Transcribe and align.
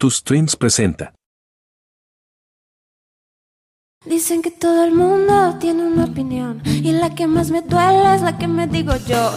Tus 0.00 0.22
Twins 0.22 0.54
presenta. 0.54 1.12
Dicen 4.06 4.42
que 4.42 4.52
todo 4.52 4.84
el 4.84 4.92
mundo 4.92 5.56
tiene 5.58 5.88
una 5.88 6.04
opinión 6.04 6.62
y 6.64 6.92
la 6.92 7.16
que 7.16 7.26
más 7.26 7.50
me 7.50 7.62
duele 7.62 8.14
es 8.14 8.22
la 8.22 8.38
que 8.38 8.46
me 8.46 8.68
digo 8.68 8.94
yo. 9.08 9.32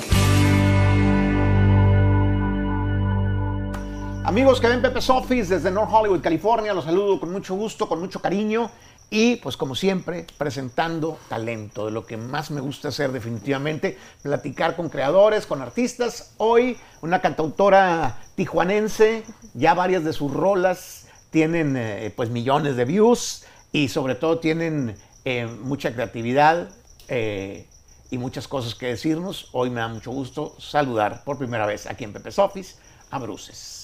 Amigos 4.32 4.62
que 4.62 4.70
ven 4.70 4.82
Pepe's 4.82 5.10
Office 5.10 5.56
desde 5.56 5.70
North 5.72 5.92
Hollywood, 5.92 6.22
California, 6.22 6.74
los 6.74 6.86
saludo 6.86 7.20
con 7.20 7.34
mucho 7.34 7.54
gusto, 7.54 7.90
con 7.90 8.00
mucho 8.00 8.22
cariño 8.22 8.72
y 9.10 9.36
pues 9.36 9.58
como 9.58 9.76
siempre 9.76 10.26
presentando 10.38 11.20
talento, 11.28 11.88
de 11.88 11.92
lo 11.92 12.06
que 12.06 12.16
más 12.16 12.50
me 12.50 12.62
gusta 12.62 12.88
hacer 12.88 13.12
definitivamente, 13.12 13.98
platicar 14.22 14.78
con 14.78 14.88
creadores, 14.88 15.46
con 15.46 15.62
artistas. 15.62 16.34
Hoy 16.38 16.78
una 17.02 17.20
cantautora 17.20 18.20
tijuanense, 18.36 19.26
ya 19.54 19.74
varias 19.74 20.06
de 20.06 20.14
sus 20.14 20.32
rolas 20.32 21.08
tienen 21.30 21.76
eh, 21.76 22.14
pues 22.16 22.30
millones 22.30 22.78
de 22.78 22.86
views 22.86 23.44
y 23.74 23.90
sobre 23.90 24.16
todo 24.16 24.40
tienen 24.40 24.96
eh, 25.26 25.46
mucha 25.46 25.94
creatividad 25.94 26.70
eh, 27.10 27.68
y 28.10 28.18
muchas 28.18 28.48
cosas 28.48 28.76
que 28.76 28.86
decirnos. 28.86 29.50
Hoy 29.52 29.70
me 29.72 29.82
da 29.82 29.90
mucho 29.90 30.12
gusto 30.12 30.56
saludar 30.58 31.26
por 31.26 31.38
primera 31.38 31.66
vez 31.66 31.86
aquí 31.86 32.06
en 32.06 32.14
Pepe's 32.14 32.40
Office 32.40 32.78
a 33.10 33.20
Bruces. 33.20 33.81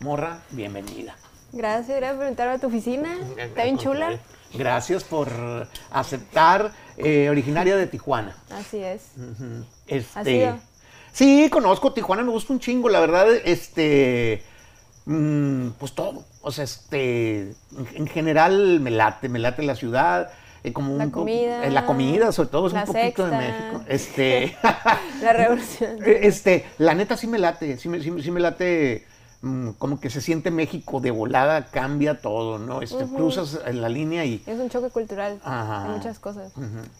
Morra, 0.00 0.40
bienvenida. 0.50 1.16
Gracias, 1.52 1.96
gracias 1.96 2.16
por 2.16 2.24
invitarme 2.24 2.54
a 2.54 2.58
tu 2.58 2.66
oficina. 2.66 3.16
Está 3.36 3.64
bien 3.64 3.78
chula. 3.78 4.18
Gracias 4.54 5.04
por 5.04 5.28
aceptar, 5.90 6.72
eh, 6.96 7.28
originaria 7.30 7.76
de 7.76 7.86
Tijuana. 7.86 8.36
Así 8.50 8.78
es. 8.78 9.02
Este, 9.86 10.18
¿Has 10.20 10.26
ido? 10.26 10.58
Sí, 11.12 11.48
conozco 11.50 11.92
Tijuana, 11.92 12.22
me 12.22 12.30
gusta 12.30 12.52
un 12.52 12.60
chingo, 12.60 12.88
la 12.88 13.00
verdad, 13.00 13.26
este, 13.44 14.42
mm, 15.06 15.70
pues 15.78 15.92
todo. 15.94 16.24
O 16.42 16.50
sea, 16.52 16.64
este, 16.64 17.40
en, 17.40 17.56
en 17.94 18.06
general 18.06 18.80
me 18.80 18.90
late, 18.90 19.28
me 19.28 19.38
late 19.38 19.62
la 19.62 19.76
ciudad. 19.76 20.30
eh, 20.64 20.72
como 20.72 20.96
La 20.98 21.04
un 21.04 21.10
comida. 21.10 21.64
eh, 21.66 21.70
la 21.70 21.84
comida, 21.86 22.32
sobre 22.32 22.48
todo, 22.48 22.66
es 22.68 22.72
un 22.72 22.84
poquito 22.84 23.26
de. 23.26 23.36
México. 23.36 23.82
Este, 23.88 24.56
La 25.22 25.32
revolución. 25.32 25.98
este, 26.06 26.64
la 26.78 26.94
neta 26.94 27.16
sí 27.16 27.26
me 27.26 27.38
late, 27.38 27.76
sí 27.78 27.88
me, 27.88 28.00
sí 28.02 28.10
me- 28.10 28.22
sí 28.22 28.30
me 28.30 28.40
late, 28.40 29.06
como 29.78 30.00
que 30.00 30.10
se 30.10 30.20
siente 30.20 30.50
México 30.50 31.00
de 31.00 31.10
volada, 31.10 31.66
cambia 31.66 32.20
todo, 32.20 32.58
¿no? 32.58 32.80
Este, 32.82 33.04
Cruzas 33.04 33.58
en 33.66 33.80
la 33.82 33.88
línea 33.88 34.24
y... 34.24 34.42
Es 34.46 34.58
un 34.58 34.68
choque 34.70 34.90
cultural. 34.90 35.40
Ajá. 35.44 35.84
Hay 35.84 35.90
muchas 35.90 36.18
cosas. 36.18 36.52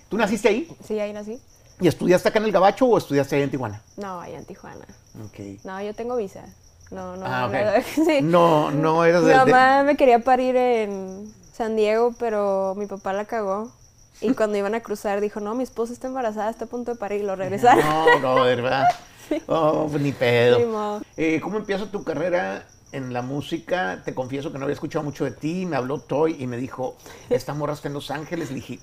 ¿Tú 0.08 0.16
naciste 0.16 0.48
ahí? 0.48 0.68
Sí, 0.86 0.98
ahí 1.00 1.12
nací. 1.12 1.40
¿Y 1.80 1.88
estudiaste 1.88 2.28
acá 2.28 2.38
en 2.38 2.44
el 2.44 2.52
Gabacho 2.52 2.86
o 2.86 2.98
estudiaste 2.98 3.36
ahí 3.36 3.42
en 3.42 3.50
Tijuana? 3.50 3.82
No, 3.96 4.20
allá 4.20 4.38
en 4.38 4.44
Tijuana. 4.44 4.84
Ok. 5.24 5.64
No, 5.64 5.80
yo 5.82 5.94
tengo 5.94 6.16
visa. 6.16 6.44
No, 6.90 7.16
no. 7.16 7.24
Ah, 7.26 7.48
no, 7.50 8.04
sí. 8.04 8.20
No, 8.22 8.70
no 8.70 9.04
eras 9.04 9.22
Mi 9.22 9.28
de... 9.28 9.32
de- 9.34 9.38
mamá 9.46 9.82
me 9.82 9.96
quería 9.96 10.20
parir 10.20 10.54
en 10.56 11.32
San 11.52 11.74
Diego, 11.76 12.14
pero 12.18 12.74
mi 12.76 12.86
papá 12.86 13.12
la 13.12 13.24
cagó. 13.24 13.72
Y 14.20 14.32
cuando 14.34 14.56
iban 14.58 14.74
a 14.74 14.80
cruzar 14.80 15.20
dijo, 15.20 15.40
no, 15.40 15.54
mi 15.54 15.64
esposa 15.64 15.92
está 15.92 16.06
embarazada, 16.06 16.50
está 16.50 16.66
a 16.66 16.68
punto 16.68 16.92
de 16.92 16.98
parir, 16.98 17.22
y 17.22 17.24
lo 17.24 17.34
regresaron. 17.34 17.84
No, 17.84 18.20
no, 18.20 18.44
de 18.44 18.54
verdad. 18.56 18.84
Oh, 19.46 19.88
pues 19.90 20.02
ni 20.02 20.12
pedo. 20.12 21.00
Eh, 21.16 21.40
¿Cómo 21.40 21.58
empieza 21.58 21.90
tu 21.90 22.04
carrera 22.04 22.66
en 22.92 23.12
la 23.12 23.22
música? 23.22 24.02
Te 24.04 24.14
confieso 24.14 24.52
que 24.52 24.58
no 24.58 24.64
había 24.64 24.74
escuchado 24.74 25.04
mucho 25.04 25.24
de 25.24 25.32
ti. 25.32 25.66
Me 25.66 25.76
habló 25.76 25.98
Toy 25.98 26.36
y 26.38 26.46
me 26.46 26.56
dijo, 26.56 26.96
esta 27.30 27.54
morra 27.54 27.74
está 27.74 27.88
en 27.88 27.94
Los 27.94 28.10
Ángeles. 28.10 28.50
Le 28.50 28.56
dije, 28.56 28.80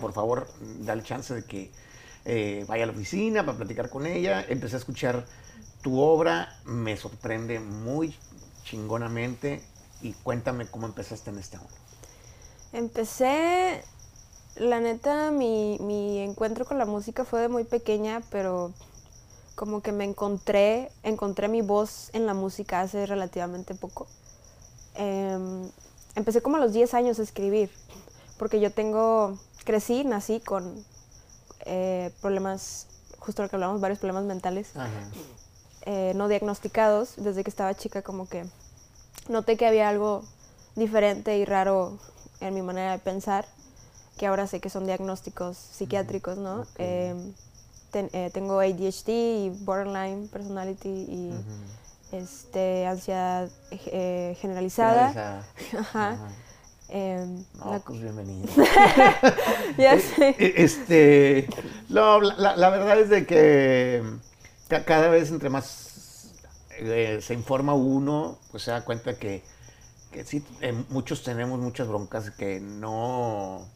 por 0.00 0.12
favor, 0.12 0.48
dale 0.80 1.02
chance 1.02 1.34
de 1.34 1.44
que 1.44 1.70
eh, 2.24 2.64
vaya 2.68 2.84
a 2.84 2.86
la 2.86 2.92
oficina 2.92 3.44
para 3.44 3.58
platicar 3.58 3.88
con 3.90 4.06
ella. 4.06 4.44
Empecé 4.48 4.76
a 4.76 4.78
escuchar 4.78 5.26
tu 5.82 6.00
obra. 6.00 6.56
Me 6.64 6.96
sorprende 6.96 7.60
muy 7.60 8.14
chingonamente. 8.64 9.62
Y 10.00 10.12
cuéntame 10.12 10.66
cómo 10.66 10.86
empezaste 10.86 11.30
en 11.30 11.38
esta 11.38 11.58
onda. 11.58 11.72
Empecé, 12.72 13.82
la 14.56 14.78
neta, 14.78 15.30
mi, 15.30 15.78
mi 15.80 16.20
encuentro 16.20 16.64
con 16.66 16.78
la 16.78 16.84
música 16.84 17.24
fue 17.24 17.40
de 17.40 17.48
muy 17.48 17.64
pequeña, 17.64 18.20
pero 18.30 18.72
como 19.58 19.82
que 19.82 19.90
me 19.90 20.04
encontré, 20.04 20.92
encontré 21.02 21.48
mi 21.48 21.62
voz 21.62 22.10
en 22.12 22.26
la 22.26 22.34
música 22.34 22.80
hace 22.80 23.06
relativamente 23.06 23.74
poco. 23.74 24.06
Em, 24.94 25.68
empecé 26.14 26.40
como 26.42 26.58
a 26.58 26.60
los 26.60 26.72
10 26.72 26.94
años 26.94 27.18
a 27.18 27.24
escribir, 27.24 27.68
porque 28.38 28.60
yo 28.60 28.70
tengo, 28.70 29.36
crecí, 29.64 30.04
nací 30.04 30.38
con 30.38 30.84
eh, 31.66 32.12
problemas, 32.20 32.86
justo 33.18 33.42
lo 33.42 33.48
que 33.48 33.56
hablamos, 33.56 33.80
varios 33.80 33.98
problemas 33.98 34.22
mentales 34.26 34.70
eh, 35.86 36.12
no 36.14 36.28
diagnosticados. 36.28 37.14
Desde 37.16 37.42
que 37.42 37.50
estaba 37.50 37.74
chica 37.74 38.00
como 38.02 38.28
que 38.28 38.44
noté 39.28 39.56
que 39.56 39.66
había 39.66 39.88
algo 39.88 40.22
diferente 40.76 41.36
y 41.36 41.44
raro 41.44 41.98
en 42.38 42.54
mi 42.54 42.62
manera 42.62 42.92
de 42.92 43.00
pensar, 43.00 43.44
que 44.18 44.28
ahora 44.28 44.46
sé 44.46 44.60
que 44.60 44.70
son 44.70 44.86
diagnósticos 44.86 45.56
psiquiátricos, 45.56 46.38
¿no? 46.38 46.60
Ok. 46.60 46.80
Eh, 47.88 47.90
ten- 47.90 48.10
eh, 48.12 48.30
tengo 48.32 48.60
ADHD 48.60 49.08
y 49.46 49.50
borderline 49.64 50.28
personality 50.28 50.88
y 50.88 51.30
este, 52.12 52.86
ansiedad 52.86 53.48
eh, 53.70 54.36
generalizada. 54.40 55.08
Ajá. 55.08 55.44
Ajá. 55.78 56.18
Em, 56.90 57.44
No, 57.58 57.72
la- 57.72 57.78
pues 57.80 58.00
bienvenido. 58.00 58.48
ya 59.78 59.98
sé. 59.98 60.34
Eh, 60.38 60.54
Este, 60.56 61.48
no, 61.88 62.20
la, 62.20 62.70
verdad 62.70 62.98
es 63.00 63.10
de 63.10 63.26
que 63.26 64.02
ca- 64.68 64.84
cada 64.84 65.08
vez 65.08 65.30
entre 65.30 65.50
más 65.50 66.32
eh, 66.78 67.20
se 67.22 67.34
informa 67.34 67.74
uno, 67.74 68.38
pues 68.50 68.62
se 68.62 68.70
da 68.70 68.84
cuenta 68.84 69.18
que, 69.18 69.42
que 70.12 70.24
sí, 70.24 70.42
eh, 70.62 70.72
muchos 70.90 71.22
tenemos 71.22 71.58
muchas 71.58 71.88
broncas 71.88 72.30
que 72.30 72.58
no, 72.60 73.66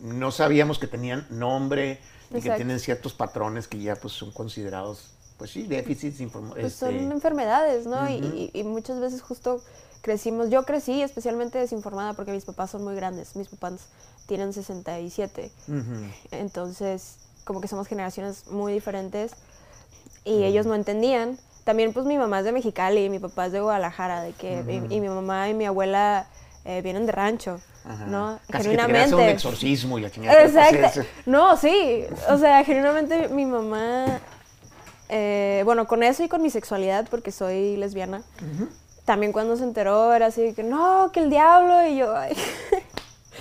no 0.00 0.30
sabíamos 0.32 0.78
que 0.80 0.86
tenían 0.88 1.26
nombre 1.30 2.00
y 2.30 2.40
que 2.40 2.50
tienen 2.52 2.80
ciertos 2.80 3.12
patrones 3.12 3.68
que 3.68 3.78
ya 3.80 3.96
pues 3.96 4.14
son 4.14 4.30
considerados, 4.30 5.10
pues 5.38 5.50
sí, 5.50 5.66
déficits 5.66 6.18
Pues 6.32 6.72
este, 6.72 6.86
son 6.86 7.12
enfermedades, 7.12 7.86
¿no? 7.86 8.08
Y- 8.08 8.18
Ujú. 8.18 8.36
y, 8.36 8.50
y 8.54 8.64
muchas 8.64 9.00
veces 9.00 9.22
justo 9.22 9.62
crecimos, 10.02 10.50
yo 10.50 10.64
crecí 10.64 11.02
especialmente 11.02 11.58
desinformada 11.58 12.14
porque 12.14 12.32
mis 12.32 12.44
papás 12.44 12.70
son 12.70 12.84
muy 12.84 12.94
grandes, 12.94 13.36
mis 13.36 13.48
papás 13.48 13.86
tienen 14.26 14.52
67, 14.52 15.50
ujú. 15.68 16.10
entonces 16.30 17.16
como 17.44 17.60
que 17.60 17.68
somos 17.68 17.86
generaciones 17.86 18.48
muy 18.48 18.72
diferentes 18.72 19.32
y 20.24 20.42
ellos 20.44 20.66
no 20.66 20.74
entendían. 20.74 21.38
También 21.64 21.92
pues 21.92 22.06
mi 22.06 22.16
mamá 22.18 22.40
es 22.40 22.44
de 22.44 22.52
Mexicali 22.52 23.04
y 23.04 23.10
mi 23.10 23.18
papá 23.18 23.46
es 23.46 23.52
de 23.52 23.60
Guadalajara, 23.60 24.20
de 24.22 24.32
que, 24.32 24.64
y, 24.90 24.94
y 24.94 25.00
mi 25.00 25.08
mamá 25.08 25.48
y 25.48 25.54
mi 25.54 25.64
abuela 25.66 26.26
eh, 26.64 26.80
vienen 26.82 27.06
de 27.06 27.12
rancho, 27.12 27.60
Ajá. 27.88 28.04
¿no? 28.06 28.40
Casi 28.50 28.70
que 28.70 28.76
te 28.76 28.82
querías 28.82 28.88
hacer 28.88 28.94
un 28.96 29.04
Genuinamente. 29.10 29.32
exorcismo 29.32 29.98
y 29.98 30.02
la 30.02 30.10
chingada. 30.10 30.42
Exacto. 30.42 31.02
No, 31.26 31.56
sí. 31.56 32.04
O 32.28 32.36
sea, 32.38 32.64
genuinamente 32.64 33.28
mi 33.28 33.46
mamá, 33.46 34.06
eh, 35.08 35.62
bueno, 35.64 35.86
con 35.86 36.02
eso 36.02 36.24
y 36.24 36.28
con 36.28 36.42
mi 36.42 36.50
sexualidad, 36.50 37.06
porque 37.10 37.30
soy 37.30 37.76
lesbiana, 37.76 38.22
también 39.04 39.32
cuando 39.32 39.56
se 39.56 39.62
enteró 39.62 40.12
era 40.14 40.26
así 40.26 40.52
que 40.54 40.62
no, 40.64 41.10
que 41.12 41.20
el 41.20 41.30
diablo, 41.30 41.86
y 41.86 41.96
yo, 41.98 42.16
ay. 42.16 42.36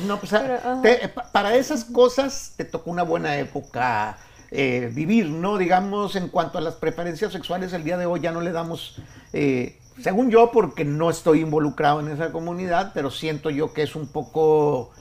No, 0.06 0.20
pues 0.20 0.32
Pero, 0.32 0.60
te- 0.82 1.08
pa- 1.08 1.24
para 1.32 1.56
esas 1.56 1.86
cosas 1.86 2.52
te 2.58 2.66
tocó 2.66 2.92
una 2.92 3.04
buena 3.04 3.38
época 3.38 4.18
eh, 4.52 4.92
vivir, 4.94 5.26
¿no? 5.30 5.58
Digamos, 5.58 6.16
en 6.18 6.28
cuanto 6.28 6.58
a 6.58 6.62
las 6.62 6.76
preferencias 6.76 7.32
sexuales, 7.34 7.74
el 7.74 7.84
día 7.84 7.98
de 7.98 8.06
hoy 8.06 8.20
ya 8.20 8.32
no 8.32 8.42
le 8.42 8.52
damos, 8.52 8.98
eh, 9.34 9.80
según 10.02 10.30
yo, 10.30 10.52
porque 10.52 10.86
no 10.86 11.10
estoy 11.10 11.42
involucrado 11.42 12.00
en 12.02 12.10
esa 12.10 12.32
comunidad, 12.32 12.92
pero 12.94 13.12
siento 13.12 13.50
yo 13.50 13.74
que 13.74 13.84
es 13.84 13.96
un 13.96 14.08
poco, 14.08 14.92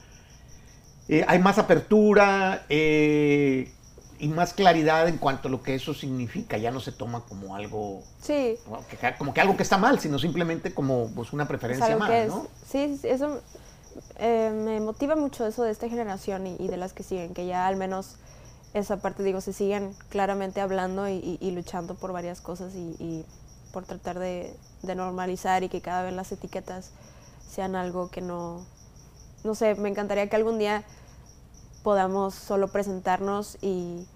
eh, 1.09 1.25
hay 1.29 1.39
más 1.39 1.59
apertura 1.59 2.65
eh, 2.69 3.71
y 4.19 4.29
más 4.29 4.55
claridad 4.55 5.09
en 5.09 5.19
cuanto 5.19 5.49
a 5.49 5.51
lo 5.51 5.63
que 5.63 5.75
eso 5.75 5.93
significa, 5.93 6.57
ya 6.57 6.71
no 6.71 6.81
se 6.81 6.93
toma 6.93 7.21
como 7.29 7.57
algo, 7.57 8.03
Sí, 8.23 8.57
como 8.65 8.87
que, 8.87 8.97
como 9.19 9.35
que 9.35 9.41
algo 9.41 9.57
que 9.57 9.63
está 9.65 9.77
mal, 9.77 9.99
sino 10.01 10.19
simplemente 10.19 10.73
como 10.73 11.09
pues, 11.09 11.33
una 11.33 11.47
preferencia 11.47 11.97
más, 11.97 12.09
que 12.11 12.23
es. 12.25 12.29
¿no? 12.29 12.47
Sí, 12.67 12.99
sí, 13.01 13.09
eso 13.09 13.41
eh, 14.19 14.51
me 14.55 14.81
motiva 14.81 15.17
mucho 15.17 15.47
eso 15.47 15.63
de 15.65 15.73
esta 15.73 15.89
generación 15.89 16.47
y, 16.47 16.57
y 16.59 16.69
de 16.69 16.77
las 16.77 16.93
que 16.93 17.03
siguen, 17.03 17.35
que 17.35 17.47
ya 17.47 17.67
al 17.67 17.77
menos 17.77 18.17
esa 18.73 18.97
parte, 18.97 19.23
digo, 19.23 19.41
se 19.41 19.53
siguen 19.53 19.95
claramente 20.09 20.61
hablando 20.61 21.09
y, 21.09 21.13
y- 21.15 21.39
y 21.41 21.51
luchando 21.51 21.95
por 21.95 22.13
varias 22.13 22.41
cosas 22.41 22.75
y, 22.75 22.97
y 23.03 23.25
por 23.75 23.85
tratar 23.85 24.19
de, 24.21 24.57
de 24.83 24.95
normalizar 24.95 25.65
y 25.65 25.69
que 25.69 25.83
cada 25.83 26.05
vez 26.05 26.15
las 26.15 26.33
etiquetas 26.33 26.93
sean 27.51 27.77
algo 27.77 28.09
que 28.09 28.23
no, 28.23 28.65
no 29.45 29.55
sé, 29.57 29.75
me 29.75 29.89
encantaría 29.91 30.29
que 30.31 30.37
algún 30.37 30.59
día 30.59 30.85
podamos 31.83 32.35
solo 32.35 32.69
presentarnos 32.69 33.59
y 33.61 34.07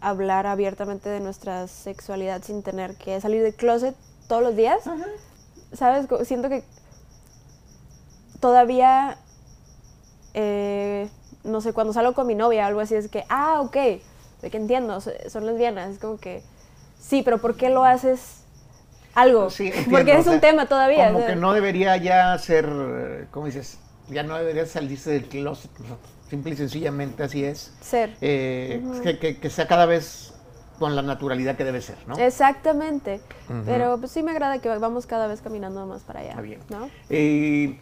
hablar 0.00 0.46
abiertamente 0.46 1.10
de 1.10 1.20
nuestra 1.20 1.68
sexualidad 1.68 2.42
sin 2.42 2.62
tener 2.62 2.96
que 2.96 3.20
salir 3.20 3.42
del 3.42 3.54
closet 3.54 3.94
todos 4.26 4.42
los 4.42 4.56
días. 4.56 4.80
¿Sabes? 5.74 6.06
Siento 6.26 6.48
que 6.48 6.64
todavía, 8.40 9.18
eh, 10.34 11.08
no 11.44 11.60
sé, 11.60 11.72
cuando 11.72 11.92
salgo 11.92 12.14
con 12.14 12.26
mi 12.26 12.34
novia 12.34 12.64
o 12.64 12.66
algo 12.68 12.80
así, 12.80 12.94
es 12.94 13.08
que, 13.08 13.24
ah, 13.28 13.60
ok, 13.60 13.74
de 14.42 14.50
que 14.50 14.56
entiendo, 14.56 15.00
so- 15.00 15.10
son 15.28 15.46
lesbianas. 15.46 15.90
Es 15.94 15.98
como 15.98 16.18
que, 16.18 16.42
sí, 17.00 17.22
pero 17.22 17.38
¿por 17.40 17.56
qué 17.56 17.70
lo 17.70 17.84
haces 17.84 18.41
algo. 19.14 19.50
Sí, 19.50 19.66
entiendo, 19.66 19.90
porque 19.90 20.12
es 20.12 20.26
un 20.26 20.32
sea, 20.32 20.40
tema 20.40 20.66
todavía. 20.66 21.06
Como 21.06 21.18
o 21.18 21.20
sea, 21.20 21.30
que 21.30 21.36
no 21.36 21.52
debería 21.52 21.96
ya 21.96 22.36
ser, 22.38 23.28
¿cómo 23.30 23.46
dices? 23.46 23.78
Ya 24.08 24.22
no 24.22 24.36
debería 24.36 24.66
salirse 24.66 25.10
del 25.10 25.24
closet, 25.24 25.70
simple 26.28 26.52
y 26.52 26.56
sencillamente 26.56 27.22
así 27.22 27.44
es. 27.44 27.72
Ser. 27.80 28.16
Eh, 28.20 28.82
que, 29.02 29.18
que- 29.18 29.38
que 29.38 29.50
sea 29.50 29.66
cada 29.68 29.86
vez 29.86 30.32
con 30.78 30.96
la 30.96 31.02
naturalidad 31.02 31.56
que 31.56 31.64
debe 31.64 31.80
ser, 31.80 31.96
¿no? 32.08 32.16
Exactamente. 32.18 33.20
Pero 33.66 33.98
pues, 33.98 34.10
sí 34.10 34.22
me 34.22 34.32
agrada 34.32 34.58
que 34.58 34.68
vamos 34.68 35.06
cada 35.06 35.26
vez 35.28 35.40
caminando 35.40 35.86
más 35.86 36.02
para 36.02 36.20
allá. 36.20 36.30
Está 36.30 36.40
bien. 36.42 36.60
¿no? 36.70 36.88
Eh, 37.08 37.78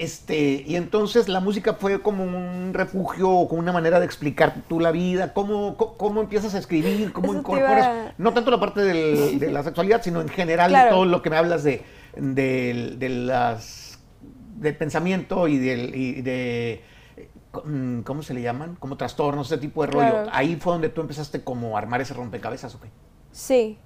este, 0.00 0.64
y 0.66 0.76
entonces 0.76 1.28
la 1.28 1.40
música 1.40 1.74
fue 1.74 2.00
como 2.00 2.24
un 2.24 2.72
refugio, 2.74 3.30
o 3.30 3.48
como 3.48 3.60
una 3.60 3.72
manera 3.72 3.98
de 4.00 4.06
explicar 4.06 4.54
tú 4.68 4.80
la 4.80 4.90
vida, 4.90 5.32
cómo, 5.32 5.76
cómo, 5.76 6.20
empiezas 6.20 6.54
a 6.54 6.58
escribir, 6.58 7.12
cómo 7.12 7.28
Eso 7.32 7.38
incorporas, 7.40 8.12
no 8.18 8.32
tanto 8.32 8.50
la 8.50 8.60
parte 8.60 8.80
del- 8.82 9.38
de 9.38 9.50
la 9.50 9.62
sexualidad, 9.62 10.02
sino 10.02 10.20
en 10.20 10.28
general 10.28 10.72
de 10.72 10.90
todo 10.90 11.04
lo 11.04 11.22
que 11.22 11.30
me 11.30 11.36
hablas 11.36 11.64
de, 11.64 11.82
del- 12.16 12.98
de 12.98 13.08
las, 13.08 13.98
del 14.56 14.76
pensamiento 14.76 15.48
y, 15.48 15.58
del, 15.58 15.94
y 15.94 16.22
de, 16.22 16.82
mm, 17.64 18.00
¿cómo 18.00 18.22
se 18.22 18.34
le 18.34 18.42
llaman? 18.42 18.76
Como 18.76 18.96
trastornos, 18.96 19.50
ese 19.50 19.60
tipo 19.60 19.84
de 19.84 19.92
rollo. 19.92 20.10
Claro. 20.10 20.30
Ahí 20.32 20.56
fue 20.56 20.72
donde 20.72 20.88
tú 20.88 21.00
empezaste 21.00 21.42
como 21.42 21.76
a 21.76 21.80
armar 21.80 22.00
ese 22.00 22.14
rompecabezas, 22.14 22.74
¿o 22.74 22.80
qué? 22.80 22.88
Sí. 23.32 23.78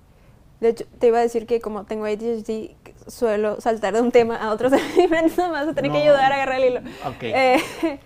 De 0.60 0.70
hecho, 0.70 0.84
te 0.98 1.06
iba 1.06 1.18
a 1.18 1.22
decir 1.22 1.46
que 1.46 1.60
como 1.60 1.84
tengo 1.84 2.04
ADHD, 2.04 2.74
suelo 3.08 3.60
saltar 3.60 3.94
de 3.94 4.00
un 4.00 4.12
tema 4.12 4.36
a 4.36 4.50
otro 4.52 4.68
nada 5.36 5.48
más 5.50 5.68
a 5.68 5.72
tener 5.74 5.90
que 5.90 5.98
ayudar 5.98 6.30
a 6.32 6.34
agarrar 6.36 6.60
el 6.60 6.64
hilo. 6.64 6.80
Ok. 7.06 7.22
Eh, 7.22 7.60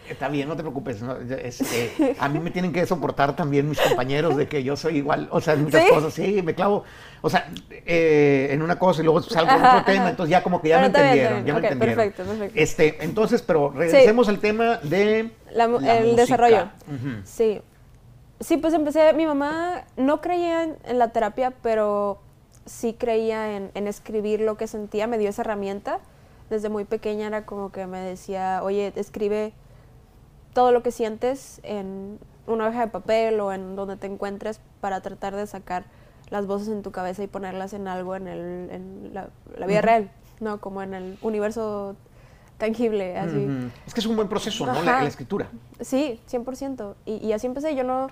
Está 0.08 0.28
bien, 0.28 0.48
no 0.48 0.56
te 0.56 0.62
preocupes. 0.62 1.02
no, 1.02 1.16
este, 1.16 2.16
a 2.18 2.28
mí 2.28 2.38
me 2.38 2.50
tienen 2.50 2.72
que 2.72 2.86
soportar 2.86 3.34
también 3.36 3.68
mis 3.68 3.80
compañeros 3.80 4.36
de 4.36 4.46
que 4.48 4.62
yo 4.62 4.76
soy 4.76 4.98
igual, 4.98 5.28
o 5.30 5.40
sea, 5.40 5.54
en 5.54 5.64
muchas 5.64 5.82
¿Sí? 5.84 5.88
cosas, 5.90 6.14
sí, 6.14 6.40
me 6.42 6.54
clavo, 6.54 6.84
o 7.20 7.28
sea, 7.30 7.48
eh, 7.86 8.48
en 8.50 8.62
una 8.62 8.78
cosa 8.78 9.00
y 9.02 9.04
luego 9.04 9.20
salgo 9.22 9.50
en 9.50 9.56
Ajá, 9.58 9.78
otro 9.80 9.92
tema, 9.92 10.10
entonces 10.10 10.30
ya 10.30 10.42
como 10.42 10.60
que 10.62 10.68
ya 10.70 10.78
me 10.78 10.88
bien, 10.88 10.96
entendieron, 10.96 11.44
ya 11.44 11.52
me 11.54 11.60
entendieron. 11.60 11.96
perfecto, 11.96 12.22
perfecto. 12.24 12.60
Este, 12.60 13.04
entonces, 13.04 13.42
pero 13.42 13.70
regresemos 13.70 14.28
al 14.28 14.38
tema 14.38 14.78
de 14.82 15.30
La 15.52 15.68
mu- 15.68 15.80
la 15.80 15.96
el 15.98 16.04
música. 16.04 16.22
desarrollo. 16.22 16.68
Sí. 17.24 17.60
Sí, 18.40 18.56
pues 18.56 18.74
empecé, 18.74 19.12
mi 19.12 19.24
mamá 19.24 19.84
no 19.96 20.20
creía 20.20 20.64
en, 20.64 20.76
en 20.84 20.98
la 20.98 21.08
terapia, 21.10 21.52
pero 21.62 22.20
sí 22.66 22.94
creía 22.94 23.56
en, 23.56 23.70
en 23.74 23.86
escribir 23.86 24.40
lo 24.40 24.56
que 24.56 24.66
sentía, 24.66 25.06
me 25.06 25.18
dio 25.18 25.30
esa 25.30 25.42
herramienta. 25.42 26.00
Desde 26.50 26.68
muy 26.68 26.84
pequeña 26.84 27.26
era 27.26 27.46
como 27.46 27.72
que 27.72 27.86
me 27.86 28.00
decía, 28.00 28.60
oye, 28.62 28.92
escribe 28.96 29.52
todo 30.52 30.72
lo 30.72 30.82
que 30.82 30.90
sientes 30.90 31.60
en 31.62 32.18
una 32.46 32.68
hoja 32.68 32.80
de 32.80 32.88
papel 32.88 33.40
o 33.40 33.52
en 33.52 33.76
donde 33.76 33.96
te 33.96 34.06
encuentres 34.06 34.60
para 34.80 35.00
tratar 35.00 35.34
de 35.34 35.46
sacar 35.46 35.84
las 36.30 36.46
voces 36.46 36.68
en 36.68 36.82
tu 36.82 36.92
cabeza 36.92 37.22
y 37.22 37.26
ponerlas 37.26 37.72
en 37.72 37.88
algo 37.88 38.16
en, 38.16 38.26
el, 38.26 38.70
en 38.70 39.10
la, 39.14 39.28
la 39.56 39.66
vida 39.66 39.82
real, 39.82 40.10
¿no? 40.40 40.60
Como 40.60 40.82
en 40.82 40.94
el 40.94 41.18
universo 41.22 41.94
tangible, 42.58 43.18
así. 43.18 43.48
Es 43.86 43.92
que 43.92 44.00
es 44.00 44.06
un 44.06 44.16
buen 44.16 44.28
proceso, 44.28 44.66
¿no? 44.66 44.82
La, 44.82 45.04
escritura. 45.04 45.48
Sí, 45.80 46.20
100%. 46.30 46.94
Y, 47.04 47.16
y 47.16 47.32
así 47.32 47.46
empecé. 47.46 47.74
Yo 47.74 47.84
no... 47.84 48.08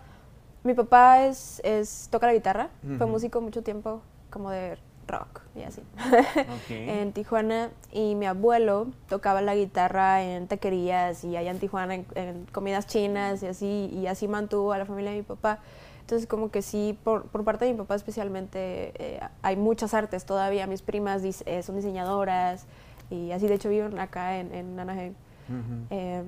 Mi 0.62 0.74
papá 0.74 1.24
es, 1.24 1.62
es 1.64 2.08
toca 2.10 2.26
la 2.26 2.34
guitarra. 2.34 2.68
Fue 2.98 3.06
músico 3.06 3.40
mucho 3.40 3.62
tiempo, 3.62 4.02
como 4.30 4.50
de 4.50 4.78
rock 5.08 5.40
y 5.56 5.62
así. 5.62 5.82
Ok. 6.00 6.70
en 6.70 7.12
Tijuana. 7.12 7.70
Y 7.92 8.14
mi 8.14 8.26
abuelo 8.26 8.86
tocaba 9.08 9.40
la 9.42 9.54
guitarra 9.56 10.22
en 10.22 10.46
taquerías 10.46 11.24
y 11.24 11.36
allá 11.36 11.50
en 11.50 11.58
Tijuana 11.58 11.94
en, 11.96 12.06
en 12.14 12.46
comidas 12.52 12.86
chinas 12.86 13.42
y 13.42 13.46
así. 13.48 13.90
Y 13.92 14.06
así 14.06 14.28
mantuvo 14.28 14.72
a 14.72 14.78
la 14.78 14.86
familia 14.86 15.10
de 15.10 15.18
mi 15.18 15.22
papá. 15.24 15.58
Entonces 16.00 16.26
como 16.28 16.50
que 16.50 16.62
sí, 16.62 16.98
por, 17.04 17.24
por 17.26 17.44
parte 17.44 17.64
de 17.64 17.72
mi 17.72 17.78
papá 17.78 17.94
especialmente, 17.94 18.92
eh, 18.98 19.20
hay 19.42 19.56
muchas 19.56 19.94
artes 19.94 20.24
todavía. 20.24 20.66
Mis 20.66 20.82
primas 20.82 21.22
dis- 21.22 21.42
eh, 21.46 21.62
son 21.62 21.76
diseñadoras 21.76 22.66
y 23.10 23.32
así 23.32 23.46
de 23.48 23.54
hecho 23.54 23.68
viven 23.68 23.98
acá 23.98 24.38
en, 24.38 24.52
en 24.54 24.78
Anaheim. 24.80 25.14
Ujú. 25.48 25.86
Eh, 25.90 26.22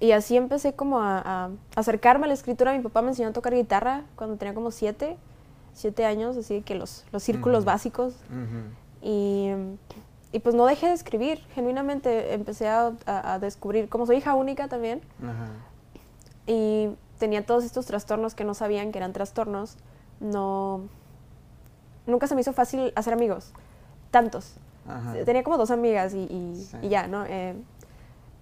y 0.00 0.12
así 0.12 0.36
empecé 0.36 0.72
como 0.72 1.00
a, 1.00 1.18
a 1.18 1.50
acercarme 1.76 2.24
a 2.24 2.28
la 2.28 2.34
escritura. 2.34 2.72
Mi 2.72 2.80
papá 2.80 3.02
me 3.02 3.08
enseñó 3.08 3.28
a 3.28 3.32
tocar 3.32 3.54
guitarra 3.54 4.04
cuando 4.16 4.36
tenía 4.36 4.54
como 4.54 4.70
siete, 4.70 5.16
siete 5.80 6.04
años, 6.04 6.36
así 6.36 6.62
que 6.62 6.74
los, 6.74 7.04
los 7.12 7.22
círculos 7.22 7.58
Ujú. 7.60 7.66
básicos. 7.66 8.14
Ujú. 8.30 8.62
Y, 9.02 9.50
y 10.32 10.38
pues 10.40 10.54
no 10.54 10.66
dejé 10.66 10.86
de 10.88 10.92
escribir, 10.94 11.38
genuinamente 11.54 12.34
empecé 12.34 12.68
a, 12.68 12.92
a- 13.06 13.34
a 13.34 13.38
descubrir, 13.38 13.88
como 13.88 14.06
soy 14.06 14.16
hija 14.18 14.34
única 14.34 14.68
también, 14.68 15.00
Ajá. 15.22 15.48
y 16.46 16.90
tenía 17.18 17.44
todos 17.44 17.64
estos 17.64 17.86
trastornos 17.86 18.34
que 18.34 18.44
no 18.44 18.54
sabían 18.54 18.92
que 18.92 18.98
eran 18.98 19.12
trastornos, 19.12 19.76
no... 20.20 20.82
Nunca 22.06 22.26
se 22.26 22.34
me 22.34 22.40
hizo 22.40 22.52
fácil 22.52 22.92
hacer 22.96 23.12
amigos, 23.12 23.52
tantos. 24.10 24.54
Ajá. 24.88 25.14
Tenía 25.24 25.42
como 25.44 25.58
dos 25.58 25.70
amigas 25.70 26.14
y, 26.14 26.18
y- 26.24 26.56
Sí. 26.70 26.76
y 26.82 26.88
ya, 26.88 27.06
¿no? 27.06 27.24
Eh, 27.26 27.54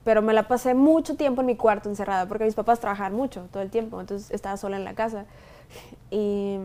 pero 0.05 0.23
me 0.23 0.33
la 0.33 0.49
pasé 0.49 0.75
mucho 0.75 1.17
tiempo 1.17 1.41
en 1.43 1.47
mi 1.49 1.57
cuarto 1.57 1.89
encerrada 1.91 2.27
porque 2.27 2.45
mis 2.45 2.55
papás 2.55 2.81
trabajaban 2.81 3.15
mucho 3.15 3.47
todo 3.53 3.63
el 3.63 3.69
tiempo, 3.71 4.01
entonces 4.01 4.31
estaba 4.31 4.57
sola 4.57 4.77
en 4.77 4.85
la 4.85 4.95
casa. 4.95 5.27
Y 6.11 6.59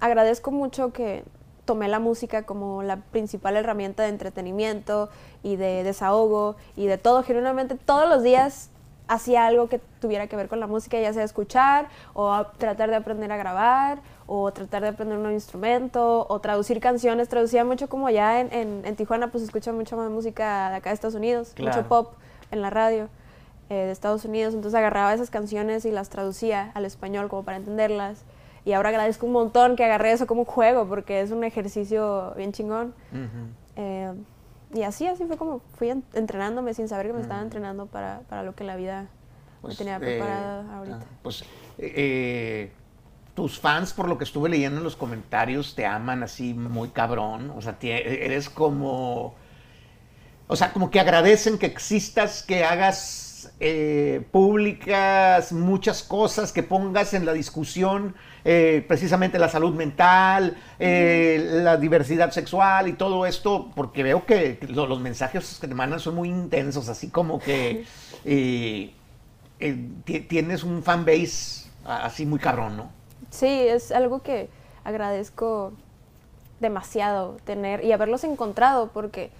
agradezco 0.00 0.50
mucho 0.50 0.92
que 0.92 1.24
tomé 1.64 1.88
la 1.88 1.98
música 1.98 2.44
como 2.44 2.82
la 2.82 2.96
principal 2.96 3.56
herramienta 3.56 4.02
de 4.04 4.08
entretenimiento 4.08 5.10
y 5.42 5.56
de 5.56 5.82
desahogo 5.84 6.56
y 6.76 6.86
de 6.86 6.96
todo. 6.98 7.22
Genuinamente 7.22 7.74
todos 7.76 8.08
los 8.08 8.22
días 8.22 8.70
hacía 9.06 9.46
algo 9.46 9.68
que 9.68 9.78
tuviera 10.00 10.26
que 10.26 10.36
ver 10.36 10.48
con 10.48 10.60
la 10.60 10.66
música, 10.66 10.98
ya 11.00 11.12
sea 11.12 11.24
escuchar 11.24 11.88
o 12.14 12.44
tratar 12.58 12.90
de 12.90 12.96
aprender 12.96 13.32
a 13.32 13.36
grabar 13.36 14.00
o 14.26 14.50
tratar 14.52 14.82
de 14.82 14.88
aprender 14.88 15.16
un 15.16 15.22
nuevo 15.22 15.34
instrumento 15.34 16.26
o 16.28 16.40
traducir 16.40 16.80
canciones. 16.80 17.28
Traducía 17.28 17.64
mucho 17.64 17.88
como 17.88 18.08
ya 18.10 18.40
en, 18.40 18.52
en, 18.52 18.82
en 18.84 18.96
Tijuana 18.96 19.30
pues 19.30 19.42
se 19.42 19.46
escucha 19.46 19.72
mucho 19.72 19.96
más 19.96 20.10
música 20.10 20.70
de 20.70 20.76
acá 20.76 20.90
de 20.90 20.94
Estados 20.94 21.14
Unidos, 21.14 21.52
Claro. 21.54 21.74
mucho 21.76 21.88
pop 21.88 22.14
en 22.50 22.60
la 22.62 22.70
radio 22.70 23.08
eh, 23.70 23.74
de 23.74 23.90
Estados 23.90 24.24
Unidos. 24.24 24.54
Entonces 24.54 24.78
agarraba 24.78 25.12
esas 25.14 25.30
canciones 25.30 25.84
y 25.84 25.90
las 25.90 26.08
traducía 26.10 26.70
al 26.74 26.84
español 26.86 27.28
como 27.28 27.42
para 27.44 27.56
entenderlas. 27.58 28.24
Y 28.68 28.74
ahora 28.74 28.90
agradezco 28.90 29.24
un 29.24 29.32
montón 29.32 29.76
que 29.76 29.84
agarré 29.86 30.12
eso 30.12 30.26
como 30.26 30.42
un 30.42 30.46
juego 30.46 30.86
porque 30.86 31.22
es 31.22 31.30
un 31.30 31.42
ejercicio 31.42 32.34
bien 32.36 32.52
chingón. 32.52 32.92
Eh, 33.76 34.12
y 34.74 34.82
así, 34.82 35.06
así 35.06 35.24
fue 35.24 35.38
como 35.38 35.62
fui 35.78 35.88
en- 35.88 36.04
entrenándome 36.12 36.74
sin 36.74 36.86
saber 36.86 37.06
que 37.06 37.14
me 37.14 37.22
estaba 37.22 37.40
entrenando 37.40 37.86
para, 37.86 38.20
para 38.28 38.42
lo 38.42 38.54
que 38.54 38.64
la 38.64 38.76
vida 38.76 39.06
Pues, 39.62 39.72
me 39.72 39.78
tenía 39.78 39.96
eh, 39.96 40.00
preparada 40.00 40.76
ahorita. 40.76 40.98
ah, 41.00 41.06
pues 41.22 41.44
eh, 41.78 42.70
tus 43.34 43.58
fans, 43.58 43.94
por 43.94 44.06
lo 44.06 44.18
que 44.18 44.24
estuve 44.24 44.50
leyendo 44.50 44.76
en 44.76 44.84
los 44.84 44.96
comentarios, 44.96 45.74
te 45.74 45.86
aman 45.86 46.22
así 46.22 46.52
muy 46.52 46.90
cabrón. 46.90 47.50
O 47.56 47.62
sea, 47.62 47.74
eres 47.80 48.50
como. 48.50 49.34
O 50.46 50.56
sea, 50.56 50.74
como 50.74 50.90
que 50.90 51.00
agradecen 51.00 51.56
que 51.56 51.64
existas, 51.66 52.42
que 52.42 52.64
hagas 52.64 53.27
eh, 53.60 54.26
públicas 54.32 55.52
muchas 55.52 56.02
cosas, 56.02 56.52
que 56.52 56.62
pongas 56.62 57.14
en 57.14 57.26
la 57.26 57.32
discusión 57.32 58.14
eh, 58.44 58.84
precisamente 58.88 59.38
la 59.38 59.48
salud 59.48 59.74
mental, 59.74 60.56
eh, 60.78 61.48
la 61.62 61.76
diversidad 61.76 62.30
sexual 62.30 62.88
y 62.88 62.92
todo 62.94 63.26
esto, 63.26 63.70
porque 63.74 64.02
veo 64.02 64.24
que 64.26 64.58
lo- 64.68 64.86
los 64.86 65.00
mensajes 65.00 65.58
que 65.60 65.68
te 65.68 65.74
mandan 65.74 66.00
son 66.00 66.14
muy 66.14 66.28
intensos, 66.28 66.88
así 66.88 67.08
como 67.10 67.38
que 67.40 67.84
ti- 70.04 70.20
tienes 70.20 70.62
un 70.64 70.82
fan 70.82 71.04
base 71.04 71.68
así 71.84 72.26
muy 72.26 72.38
cabrón, 72.38 72.76
¿no? 72.76 72.90
Sí, 73.30 73.46
es 73.46 73.92
algo 73.92 74.22
que 74.22 74.48
agradezco 74.84 75.72
demasiado 76.60 77.36
tener 77.44 77.84
y 77.84 77.92
haberlos 77.92 78.24
encontrado 78.24 78.88
porque 78.92 79.30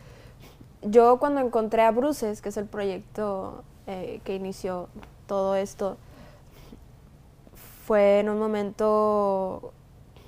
yo 0.83 1.19
cuando 1.19 1.41
encontré 1.41 1.83
a 1.83 1.91
Bruces, 1.91 2.41
que 2.41 2.51
es 2.51 2.57
el 2.57 2.67
proyecto 2.67 3.65
eh, 3.91 4.21
que 4.23 4.35
inició 4.35 4.91
todo 5.27 5.57
esto, 5.57 5.97
fue 7.87 8.21
en 8.21 8.29
un 8.29 8.39
momento 8.39 9.73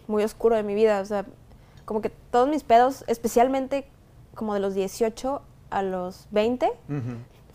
muy 0.09 0.25
oscuro 0.25 0.57
de 0.57 0.63
mi 0.63 0.75
vida, 0.75 0.99
o 1.01 1.05
sea, 1.05 1.27
como 1.85 2.01
que 2.01 2.09
todos 2.09 2.49
mis 2.49 2.63
pedos, 2.65 3.05
especialmente 3.07 3.87
como 4.35 4.55
de 4.55 4.61
los 4.61 4.75
18 4.75 5.43
a 5.69 5.83
los 5.83 6.27
20, 6.31 6.73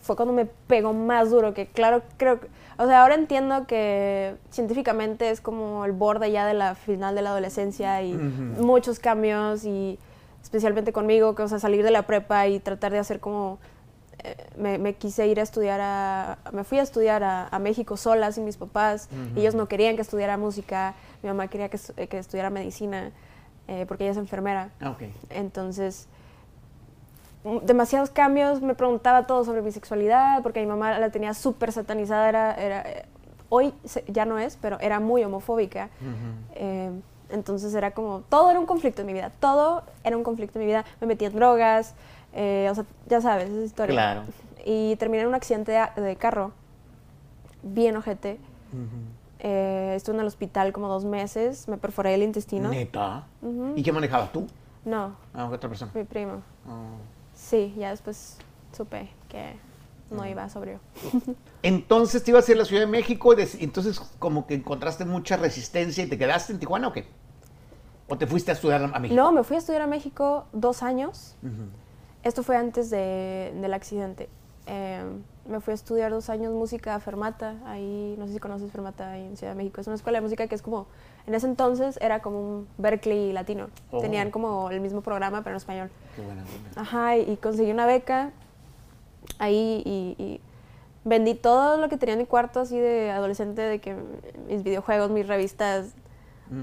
fue 0.00 0.14
cuando 0.14 0.32
me 0.32 0.44
pegó 0.44 0.92
más 0.92 1.30
duro, 1.30 1.54
que 1.54 1.66
claro, 1.66 2.02
creo 2.18 2.38
que, 2.38 2.46
o 2.78 2.86
sea, 2.86 3.02
ahora 3.02 3.16
entiendo 3.16 3.66
que 3.66 4.36
científicamente 4.50 5.30
es 5.30 5.40
como 5.40 5.84
el 5.84 5.90
borde 5.90 6.30
ya 6.30 6.46
de 6.46 6.54
la 6.54 6.76
final 6.76 7.16
de 7.16 7.22
la 7.22 7.30
adolescencia 7.30 8.00
y 8.02 8.12
muchos 8.14 9.00
cambios 9.00 9.64
y 9.64 9.98
especialmente 10.40 10.92
conmigo, 10.92 11.34
que 11.34 11.42
o 11.42 11.48
sea, 11.48 11.58
salir 11.58 11.82
de 11.82 11.90
la 11.90 12.02
prepa 12.02 12.46
y 12.46 12.60
tratar 12.60 12.92
de 12.92 13.00
hacer 13.00 13.18
como, 13.18 13.58
me, 14.56 14.78
me 14.78 14.94
quise 14.94 15.26
ir 15.26 15.38
a 15.40 15.42
estudiar 15.42 15.80
a, 15.82 16.38
me 16.52 16.64
fui 16.64 16.78
a 16.78 16.82
estudiar 16.82 17.22
a, 17.22 17.48
a 17.48 17.58
México 17.58 17.96
sola 17.96 18.32
sin 18.32 18.44
mis 18.44 18.56
papás, 18.56 19.08
ellos 19.36 19.54
no 19.54 19.66
querían 19.66 19.96
que 19.96 20.02
estudiara 20.02 20.36
música, 20.36 20.94
mi 21.22 21.28
mamá 21.28 21.48
quería 21.48 21.68
que, 21.68 21.78
que 22.08 22.18
estudiara 22.18 22.50
medicina, 22.50 23.12
eh, 23.68 23.84
porque 23.86 24.04
ella 24.04 24.12
es 24.12 24.18
enfermera. 24.18 24.70
Ah. 24.80 24.94
Entonces, 25.30 26.08
demasiados 27.62 28.10
cambios, 28.10 28.60
me 28.60 28.74
preguntaba 28.74 29.26
todo 29.26 29.44
sobre 29.44 29.62
mi 29.62 29.72
sexualidad, 29.72 30.42
porque 30.42 30.60
mi 30.60 30.66
mamá 30.66 30.98
la 30.98 31.10
tenía 31.10 31.34
súper 31.34 31.72
satanizada, 31.72 32.28
era, 32.28 32.54
era, 32.54 32.80
eh, 32.82 33.04
hoy 33.48 33.72
ya 34.08 34.24
no 34.24 34.38
es, 34.38 34.56
pero 34.60 34.78
era 34.80 35.00
muy 35.00 35.22
homofóbica. 35.24 35.88
Eh, 36.54 36.90
Entonces 37.28 37.74
era 37.74 37.90
como, 37.90 38.20
todo 38.28 38.50
era 38.50 38.60
un 38.60 38.66
conflicto 38.66 39.00
en 39.02 39.06
mi 39.08 39.12
vida, 39.12 39.32
todo 39.40 39.82
era 40.04 40.16
un 40.16 40.22
conflicto 40.22 40.58
en 40.58 40.64
mi 40.64 40.66
vida. 40.66 40.84
Me 41.00 41.08
metí 41.08 41.24
en 41.24 41.34
drogas, 41.34 41.94
eh, 42.36 42.68
o 42.70 42.74
sea, 42.74 42.84
ya 43.08 43.20
sabes, 43.20 43.48
esa 43.50 43.64
historia. 43.64 43.92
Claro. 43.94 44.22
Y 44.64 44.94
terminé 44.96 45.22
en 45.22 45.28
un 45.28 45.34
accidente 45.34 45.72
de, 45.72 46.00
de 46.02 46.16
carro, 46.16 46.52
bien 47.62 47.96
ojete. 47.96 48.38
Eh, 49.38 49.92
estuve 49.96 50.16
en 50.16 50.20
el 50.20 50.26
hospital 50.26 50.72
como 50.72 50.88
dos 50.88 51.04
meses, 51.04 51.66
me 51.68 51.76
perforé 51.78 52.14
el 52.14 52.22
intestino. 52.22 52.68
Neta. 52.70 53.26
¿Y 53.74 53.82
qué 53.82 53.92
manejabas 53.92 54.32
tú? 54.32 54.46
No, 54.84 55.16
Ah, 55.34 55.46
otra 55.46 55.68
persona. 55.68 55.90
mi 55.94 56.04
primo. 56.04 56.42
Oh. 56.68 56.96
Sí, 57.34 57.74
ya 57.76 57.90
después 57.90 58.38
supe 58.72 59.08
que 59.28 59.54
no 60.10 60.22
Mm. 60.22 60.26
iba 60.28 60.48
sobrio. 60.48 60.78
Entonces 61.62 62.22
te 62.22 62.30
ibas 62.30 62.48
a 62.48 62.52
ir 62.52 62.56
a 62.56 62.60
la 62.60 62.64
Ciudad 62.64 62.82
de 62.82 62.86
México 62.86 63.34
y 63.34 63.64
entonces 63.64 63.98
como 64.18 64.46
que 64.46 64.54
encontraste 64.54 65.04
mucha 65.04 65.36
resistencia 65.36 66.04
y 66.04 66.08
te 66.08 66.16
quedaste 66.16 66.52
en 66.52 66.58
Tijuana 66.60 66.88
o 66.88 66.92
qué? 66.92 67.06
¿O 68.08 68.16
te 68.16 68.26
fuiste 68.26 68.52
a 68.52 68.54
estudiar 68.54 68.82
a 68.84 68.98
México? 69.00 69.20
No, 69.20 69.32
me 69.32 69.42
fui 69.42 69.56
a 69.56 69.58
estudiar 69.58 69.82
a 69.82 69.86
México 69.86 70.46
dos 70.52 70.82
años. 70.82 71.36
Esto 72.26 72.42
fue 72.42 72.56
antes 72.56 72.90
de- 72.90 73.52
del 73.60 73.72
accidente. 73.72 74.28
Eh, 74.66 75.00
me 75.48 75.60
fui 75.60 75.70
a 75.70 75.74
estudiar 75.76 76.10
dos 76.10 76.28
años 76.28 76.52
música 76.52 76.96
a 76.96 76.98
Fermata, 77.00 77.54
ahí, 77.66 78.16
no 78.18 78.26
sé 78.26 78.32
si 78.32 78.38
conoces 78.40 78.72
Fermata 78.72 79.12
ahí 79.12 79.22
en 79.24 79.36
Ciudad 79.36 79.52
de 79.52 79.56
México. 79.58 79.80
Es 79.80 79.86
una 79.86 79.94
escuela 79.94 80.18
de 80.18 80.22
música 80.22 80.48
que 80.48 80.56
es 80.56 80.62
como, 80.62 80.86
en 81.28 81.36
ese 81.36 81.46
entonces 81.46 81.96
era 82.02 82.20
como 82.22 82.40
un 82.40 82.68
Berkeley 82.78 83.32
latino. 83.32 83.68
Oh. 83.92 84.00
Tenían 84.00 84.32
como 84.32 84.70
el 84.72 84.80
mismo 84.80 85.02
programa, 85.02 85.42
pero 85.42 85.52
en 85.54 85.58
español. 85.58 85.90
Qué 86.16 86.22
buena 86.22 86.42
onda. 86.42 86.80
Ajá, 86.80 87.16
y, 87.16 87.30
y 87.30 87.36
conseguí 87.36 87.70
una 87.70 87.86
beca 87.86 88.32
ahí 89.38 89.82
y, 89.84 90.20
y 90.20 90.40
vendí 91.04 91.34
todo 91.34 91.76
lo 91.76 91.88
que 91.88 91.96
tenía 91.96 92.14
en 92.14 92.18
mi 92.18 92.26
cuarto 92.26 92.58
así 92.58 92.76
de 92.76 93.12
adolescente, 93.12 93.62
de 93.62 93.78
que 93.80 93.94
mis 94.48 94.64
videojuegos, 94.64 95.10
mis 95.12 95.28
revistas, 95.28 95.94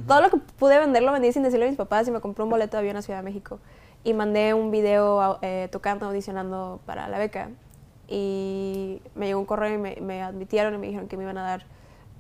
todo 0.08 0.22
lo 0.22 0.30
que 0.30 0.38
pude 0.60 0.78
vender 0.78 1.04
lo 1.04 1.12
vendí 1.14 1.32
sin 1.32 1.44
decirle 1.44 1.66
a 1.66 1.70
mis 1.70 1.78
papás 1.78 2.06
y 2.08 2.12
me 2.12 2.20
compré 2.20 2.44
un 2.44 2.50
boleto 2.50 2.76
de 2.76 2.80
avión 2.80 2.98
a 2.98 3.02
Ciudad 3.02 3.20
de 3.20 3.24
México. 3.24 3.60
Y 4.04 4.14
mandé 4.14 4.54
un 4.54 4.72
video 4.72 5.40
eh, 5.42 5.70
tocando, 5.72 6.06
audicionando 6.08 6.80
para 6.86 7.08
la 7.08 7.18
beca. 7.18 7.50
Y 8.08 9.02
me 9.16 9.28
llegó 9.28 9.40
un 9.40 9.46
correo 9.46 9.74
y 9.74 9.78
me, 9.78 9.98
me 10.02 10.22
admitieron 10.22 10.76
y 10.76 10.78
me 10.78 10.88
dijeron 10.88 11.08
que 11.08 11.18
me 11.18 11.24
iban 11.24 11.38
a 11.38 11.44
dar 11.44 11.66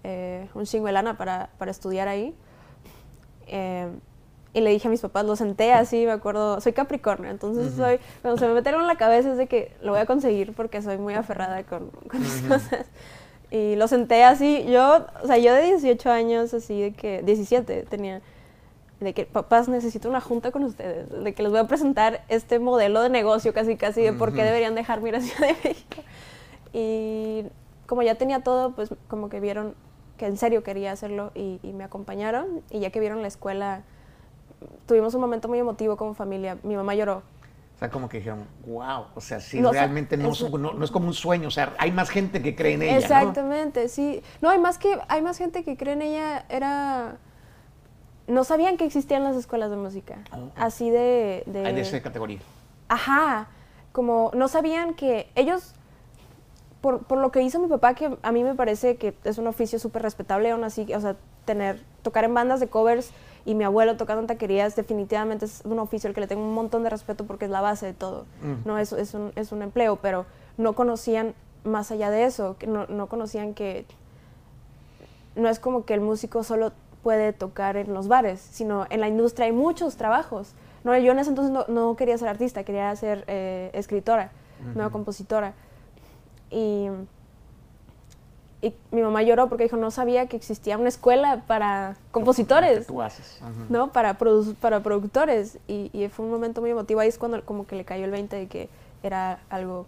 eh, 0.03 0.49
un 0.53 0.65
chingo 0.65 0.87
de 0.87 0.93
lana 0.93 1.17
para, 1.17 1.49
para 1.57 1.71
estudiar 1.71 2.07
ahí. 2.07 2.35
Eh, 3.47 3.89
y 4.53 4.61
le 4.61 4.69
dije 4.69 4.87
a 4.87 4.91
mis 4.91 5.01
papás, 5.01 5.25
lo 5.25 5.35
senté 5.35 5.73
así, 5.73 6.05
me 6.05 6.11
acuerdo, 6.11 6.61
soy 6.61 6.73
Capricornio, 6.73 7.31
entonces 7.31 7.73
soy, 7.73 7.99
cuando 8.21 8.39
se 8.39 8.47
me 8.47 8.53
metieron 8.53 8.81
en 8.81 8.87
la 8.87 8.97
cabeza 8.97 9.31
es 9.31 9.37
de 9.37 9.47
que 9.47 9.75
lo 9.81 9.93
voy 9.93 10.01
a 10.01 10.05
conseguir 10.05 10.53
porque 10.53 10.79
soy 10.83 10.99
muy 10.99 11.15
aferrada 11.15 11.63
con, 11.63 11.89
con 11.89 12.21
las 12.21 12.41
cosas. 12.41 12.85
Y 13.49 13.75
lo 13.75 13.87
senté 13.87 14.23
así, 14.23 14.65
yo, 14.65 15.05
o 15.23 15.27
sea, 15.27 15.37
yo 15.37 15.53
de 15.53 15.63
18 15.63 16.09
años, 16.09 16.53
así 16.53 16.81
de 16.81 16.93
que, 16.93 17.21
17 17.23 17.83
tenía, 17.83 18.21
de 19.03 19.13
que 19.13 19.25
papás 19.25 19.67
necesito 19.67 20.09
una 20.09 20.21
junta 20.21 20.51
con 20.51 20.63
ustedes, 20.63 21.09
de 21.23 21.33
que 21.33 21.43
les 21.43 21.51
voy 21.51 21.59
a 21.59 21.67
presentar 21.67 22.23
este 22.29 22.59
modelo 22.59 23.01
de 23.01 23.09
negocio 23.09 23.53
casi 23.53 23.75
casi 23.77 24.01
de 24.01 24.13
por 24.13 24.33
qué 24.33 24.43
deberían 24.43 24.75
a 25.15 25.21
Ciudad 25.21 25.47
de 25.49 25.69
México. 25.69 26.01
Y 26.73 27.45
como 27.85 28.01
ya 28.01 28.15
tenía 28.15 28.41
todo, 28.41 28.71
pues 28.71 28.89
como 29.07 29.29
que 29.29 29.39
vieron 29.39 29.75
que 30.17 30.25
en 30.25 30.37
serio 30.37 30.63
quería 30.63 30.91
hacerlo 30.91 31.31
y, 31.35 31.59
y 31.63 31.73
me 31.73 31.83
acompañaron 31.83 32.61
y 32.69 32.79
ya 32.79 32.89
que 32.91 32.99
vieron 32.99 33.21
la 33.21 33.27
escuela, 33.27 33.81
tuvimos 34.87 35.13
un 35.15 35.21
momento 35.21 35.47
muy 35.47 35.59
emotivo 35.59 35.97
como 35.97 36.13
familia. 36.13 36.57
Mi 36.63 36.75
mamá 36.75 36.95
lloró. 36.95 37.23
O 37.75 37.79
sea, 37.79 37.89
como 37.89 38.07
que 38.07 38.17
dijeron, 38.17 38.45
wow, 38.67 39.07
o 39.15 39.19
sea, 39.21 39.39
sí, 39.39 39.59
No, 39.59 39.69
o 39.69 39.73
sea, 39.73 39.81
realmente 39.81 40.15
no, 40.15 40.29
es- 40.29 40.49
no, 40.51 40.73
no 40.73 40.85
es 40.85 40.91
como 40.91 41.07
un 41.07 41.13
sueño, 41.13 41.47
o 41.47 41.51
sea, 41.51 41.73
hay 41.79 41.91
más 41.91 42.09
gente 42.09 42.41
que 42.41 42.55
cree 42.55 42.73
en 42.75 42.83
ella. 42.83 42.97
Exactamente, 42.97 43.89
sí. 43.89 44.21
No, 44.41 44.49
hay 44.49 44.59
más 44.59 44.77
que 44.77 44.97
hay 45.09 45.21
más 45.21 45.37
gente 45.37 45.63
que 45.63 45.75
cree 45.75 45.93
en 45.93 46.03
ella. 46.03 46.45
Era 46.49 47.17
no 48.33 48.43
sabían 48.43 48.77
que 48.77 48.85
existían 48.85 49.23
las 49.23 49.35
escuelas 49.35 49.69
de 49.69 49.77
música, 49.77 50.17
Oh. 50.31 50.49
así 50.55 50.89
de, 50.89 51.43
de 51.45 51.65
Hay 51.65 51.73
de 51.75 51.81
esa 51.81 52.01
categoría. 52.01 52.39
Ajá, 52.89 53.47
como 53.91 54.31
no 54.33 54.47
sabían 54.47 54.93
que 54.95 55.29
ellos, 55.35 55.73
por, 56.81 57.03
por 57.03 57.19
lo 57.19 57.31
que 57.31 57.41
hizo 57.41 57.59
mi 57.59 57.67
papá, 57.67 57.93
que 57.93 58.17
a 58.21 58.31
mí 58.31 58.43
me 58.43 58.55
parece 58.55 58.97
que 58.97 59.15
es 59.23 59.37
un 59.37 59.47
oficio 59.47 59.77
súper 59.79 60.01
respetable, 60.01 60.51
aún 60.51 60.63
así, 60.63 60.91
o 60.93 60.99
sea, 60.99 61.15
tener, 61.45 61.81
tocar 62.01 62.23
en 62.23 62.33
bandas 62.33 62.59
de 62.59 62.67
covers 62.67 63.11
y 63.45 63.55
mi 63.55 63.63
abuelo 63.65 63.97
tocando 63.97 64.21
en 64.21 64.27
taquerías, 64.27 64.75
definitivamente 64.75 65.45
es 65.45 65.61
un 65.65 65.77
oficio 65.79 66.07
al 66.07 66.13
que 66.15 66.21
le 66.21 66.27
tengo 66.27 66.41
un 66.43 66.53
montón 66.53 66.83
de 66.83 66.89
respeto 66.89 67.25
porque 67.25 67.45
es 67.45 67.51
la 67.51 67.61
base 67.61 67.85
de 67.85 67.93
todo. 67.93 68.25
No 68.65 68.77
es, 68.77 68.93
es, 68.93 69.13
un, 69.13 69.31
es 69.35 69.51
un 69.51 69.61
empleo, 69.61 69.97
pero 69.97 70.25
no 70.57 70.73
conocían 70.73 71.33
más 71.63 71.91
allá 71.91 72.09
de 72.09 72.23
eso, 72.25 72.55
que 72.57 72.67
no, 72.67 72.87
no 72.87 73.07
conocían 73.07 73.53
que 73.53 73.85
no 75.35 75.49
es 75.49 75.59
como 75.59 75.85
que 75.85 75.93
el 75.93 76.01
músico 76.01 76.43
solo 76.43 76.71
puede 77.03 77.33
tocar 77.33 77.75
en 77.77 77.93
los 77.93 78.07
bares, 78.07 78.39
sino 78.39 78.87
en 78.89 79.01
la 79.01 79.07
industria 79.07 79.45
hay 79.47 79.51
muchos 79.51 79.97
trabajos. 79.97 80.53
No, 80.83 80.97
yo 80.97 81.11
en 81.11 81.19
ese 81.19 81.29
entonces 81.29 81.51
no, 81.53 81.65
no 81.67 81.95
quería 81.95 82.17
ser 82.17 82.27
artista, 82.29 82.63
quería 82.63 82.95
ser 82.95 83.23
eh, 83.27 83.69
escritora, 83.73 84.31
no 84.75 84.91
compositora. 84.91 85.53
Y, 86.49 86.87
y 88.61 88.73
mi 88.91 89.01
mamá 89.01 89.21
lloró 89.23 89.49
porque 89.49 89.63
dijo, 89.65 89.75
no 89.75 89.91
sabía 89.91 90.27
que 90.27 90.37
existía 90.37 90.77
una 90.77 90.87
escuela 90.89 91.43
para 91.47 91.97
compositores. 92.11 92.87
Tú 92.87 93.01
haces. 93.01 93.39
Ujú. 93.41 93.51
¿no? 93.73 93.91
Para, 93.91 94.17
produ- 94.17 94.55
para 94.55 94.81
productores. 94.81 95.57
Y, 95.67 95.89
y 95.93 96.07
fue 96.07 96.25
un 96.25 96.31
momento 96.31 96.61
muy 96.61 96.69
emotivo. 96.71 97.01
Ahí 97.01 97.09
es 97.09 97.17
cuando 97.17 97.43
como 97.43 97.67
que 97.67 97.75
le 97.75 97.83
cayó 97.83 98.05
el 98.05 98.11
20 98.11 98.35
de 98.35 98.47
que 98.47 98.69
era 99.03 99.39
algo 99.49 99.85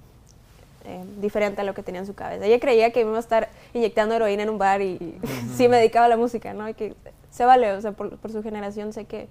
eh, 0.86 1.04
diferente 1.20 1.62
a 1.62 1.64
lo 1.64 1.74
que 1.74 1.84
tenía 1.84 2.02
en 2.02 2.08
su 2.08 2.14
cabeza. 2.14 2.46
Ella 2.46 2.60
creía 2.60 2.92
que 2.92 3.02
iba 3.02 3.16
a 3.16 3.20
estar 3.20 3.50
inyectando 3.74 4.16
heroína 4.16 4.44
en 4.44 4.50
un 4.50 4.58
bar 4.58 4.82
y, 4.82 4.94
y 4.94 5.20
sí 5.56 5.68
me 5.68 5.78
dedicaba 5.78 6.06
a 6.06 6.10
la 6.10 6.18
música, 6.18 6.54
¿no? 6.54 6.68
Y 6.70 6.74
que 6.74 6.96
se 7.30 7.46
vale, 7.46 7.72
o 7.74 7.82
sea, 7.82 7.92
por, 7.92 8.18
por 8.18 8.32
su 8.32 8.42
generación 8.44 8.94
sé 8.94 9.06
que 9.06 9.28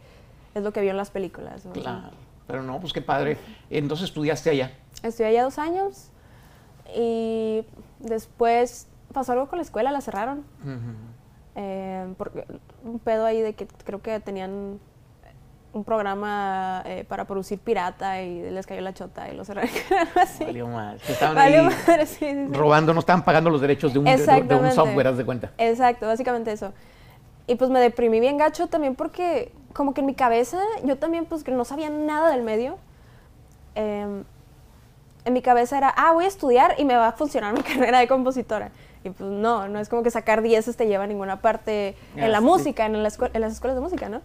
es 0.55 0.63
lo 0.63 0.73
que 0.73 0.81
vio 0.81 0.91
en 0.91 0.97
las 0.97 1.11
películas. 1.11 1.65
¿no? 1.65 1.73
Claro. 1.73 2.11
Pero 2.47 2.63
no, 2.63 2.81
pues 2.81 2.93
qué 2.93 3.01
padre. 3.01 3.39
Entonces 3.71 4.09
estudiaste 4.09 4.51
allá. 4.51 4.73
Estudié 5.03 5.31
allá 5.31 5.45
dos 5.45 5.59
años 5.59 6.11
y 6.95 7.65
después 8.01 8.87
pasó 9.13 9.33
algo 9.33 9.49
con 9.49 9.59
la 9.59 9.63
escuela, 9.63 9.91
la 9.93 10.01
cerraron. 10.01 10.45
Eh, 11.57 12.13
porque 12.19 12.45
un 12.85 12.99
pedo 12.99 13.25
ahí 13.25 13.41
de 13.41 13.55
que 13.55 13.67
creo 13.85 14.03
que 14.03 14.19
tenían 14.21 14.81
un 15.75 15.85
programa 15.85 16.83
eh, 16.87 17.05
para 17.07 17.25
producir 17.27 17.59
pirata 17.59 18.23
y 18.23 18.49
les 18.51 18.65
cayó 18.67 18.81
la 18.81 18.95
chota 18.95 19.29
y 19.29 19.37
lo 19.37 19.45
cerraron. 19.45 19.69
así. 20.15 20.45
Valió 20.45 20.67
más. 20.69 20.97
Estaban 21.09 21.35
Valió 21.35 21.61
ahí 21.63 21.67
madre, 21.87 22.07
sí, 22.07 22.17
sí, 22.21 22.27
sí. 22.31 22.47
robando, 22.53 22.95
no 22.95 23.01
estaban 23.01 23.25
pagando 23.25 23.51
los 23.51 23.61
derechos 23.61 23.93
de 23.93 23.99
un, 23.99 24.05
de- 24.07 24.13
de 24.13 24.17
un 24.17 24.21
Exactamente. 24.23 24.75
software, 24.77 25.09
haz 25.09 25.17
de 25.19 25.25
cuenta. 25.25 25.51
Exacto, 25.59 26.07
básicamente 26.07 26.53
eso. 26.53 26.73
Y 27.47 27.57
pues 27.57 27.71
me 27.71 27.81
deprimí 27.81 28.21
bien 28.21 28.39
gacho 28.39 28.69
también 28.69 28.95
porque 28.95 29.53
como 29.75 29.93
que 29.93 30.01
en 30.01 30.07
mi 30.07 30.15
cabeza, 30.15 30.59
yo 30.85 30.97
también 30.97 31.27
pues 31.27 31.43
que 31.45 31.51
no 31.51 31.65
sabía 31.65 31.91
nada 31.91 32.31
del 32.31 32.43
medio, 32.43 32.79
em, 33.75 34.25
en 35.25 35.33
mi 35.33 35.43
cabeza 35.43 35.77
era, 35.79 35.89
ah, 35.97 36.13
voy 36.13 36.25
a 36.27 36.29
estudiar 36.29 36.75
y 36.79 36.85
me 36.85 36.95
va 36.97 37.09
a 37.09 37.13
funcionar 37.13 37.53
mi 37.53 37.63
carrera 37.63 37.99
de 37.99 38.07
compositora. 38.09 38.71
Y 39.03 39.11
pues 39.11 39.29
no, 39.29 39.69
no 39.69 39.79
es 39.81 39.89
como 39.89 40.03
que 40.03 40.11
sacar 40.11 40.41
10 40.41 40.77
te 40.77 40.87
lleva 40.87 41.05
a 41.05 41.07
ninguna 41.07 41.41
parte 41.43 41.95
en 42.17 42.33
la 42.33 42.41
música, 42.41 42.87
en, 42.87 43.03
la 43.03 43.09
escue- 43.11 43.31
en 43.35 43.41
las 43.43 43.53
escuelas 43.53 43.75
de 43.77 43.83
música, 43.83 44.09
¿no? 44.09 44.23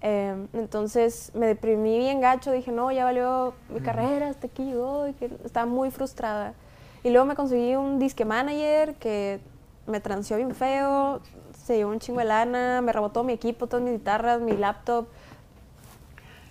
Em, 0.00 0.46
entonces 0.52 1.32
me 1.34 1.46
deprimí 1.46 1.98
bien 1.98 2.20
gacho, 2.20 2.52
dije, 2.52 2.70
no, 2.70 2.92
ya 2.92 3.04
valió 3.04 3.54
mi 3.68 3.80
carrera, 3.80 4.28
hasta 4.28 4.46
aquí 4.46 4.64
llegó, 4.64 5.08
y 5.08 5.12
que 5.14 5.30
estaba 5.44 5.66
muy 5.66 5.90
frustrada. 5.90 6.54
Y 7.02 7.10
luego 7.10 7.26
me 7.26 7.34
conseguí 7.34 7.74
un 7.74 7.98
disque 7.98 8.24
manager 8.24 8.94
que 8.94 9.40
me 9.86 10.00
transió 10.00 10.36
bien 10.36 10.54
feo, 10.54 11.20
se 11.64 11.76
llevó 11.76 11.90
un 11.90 11.98
chingo 11.98 12.20
de 12.20 12.26
lana, 12.26 12.80
me 12.80 12.92
robó 12.92 13.10
todo 13.10 13.24
mi 13.24 13.32
equipo, 13.32 13.66
todas 13.66 13.84
mis 13.84 13.94
guitarras, 13.94 14.40
mi 14.40 14.56
laptop. 14.56 15.06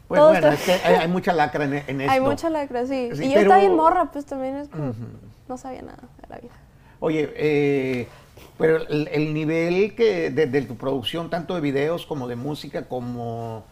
Pues 0.07 0.19
Todo 0.19 0.29
bueno, 0.29 0.47
es 0.49 0.63
que 0.63 0.71
hay, 0.73 0.95
hay 0.95 1.07
mucha 1.07 1.33
lacra 1.33 1.65
en, 1.65 1.73
en 1.73 2.01
esto. 2.01 2.13
Hay 2.13 2.19
mucha 2.21 2.49
lacra, 2.49 2.85
sí. 2.85 3.09
Sí, 3.13 3.25
y 3.25 3.27
yo 3.27 3.33
pero- 3.35 3.41
estaba 3.43 3.59
bien 3.59 3.75
morra, 3.75 4.05
pues 4.11 4.25
también 4.25 4.55
es 4.57 4.69
como, 4.69 4.93
no 5.47 5.57
sabía 5.57 5.81
nada 5.81 5.99
de 6.21 6.27
la 6.29 6.37
vida. 6.37 6.53
Oye, 6.99 7.31
eh, 7.35 8.07
pero 8.57 8.77
el, 8.77 9.07
el 9.11 9.33
nivel 9.33 9.95
que 9.95 10.29
de, 10.31 10.47
de 10.47 10.61
tu 10.63 10.75
producción, 10.77 11.29
tanto 11.29 11.55
de 11.55 11.61
videos 11.61 12.05
como 12.05 12.27
de 12.27 12.35
música, 12.35 12.87
como 12.87 13.65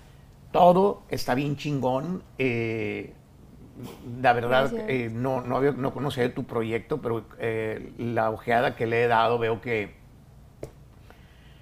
todo, 0.51 1.03
está 1.09 1.35
bien 1.35 1.57
chingón. 1.57 2.23
Eh, 2.37 3.13
la 4.21 4.33
verdad, 4.33 4.71
eh, 4.87 5.09
no, 5.11 5.41
no, 5.41 5.57
había- 5.57 5.71
no 5.73 5.93
conocía 5.93 6.23
de 6.23 6.29
tu 6.29 6.45
proyecto, 6.45 7.01
pero 7.01 7.25
eh, 7.39 7.91
la 7.97 8.29
ojeada 8.31 8.75
que 8.75 8.85
le 8.85 9.03
he 9.03 9.07
dado 9.07 9.37
veo 9.37 9.59
que 9.61 9.93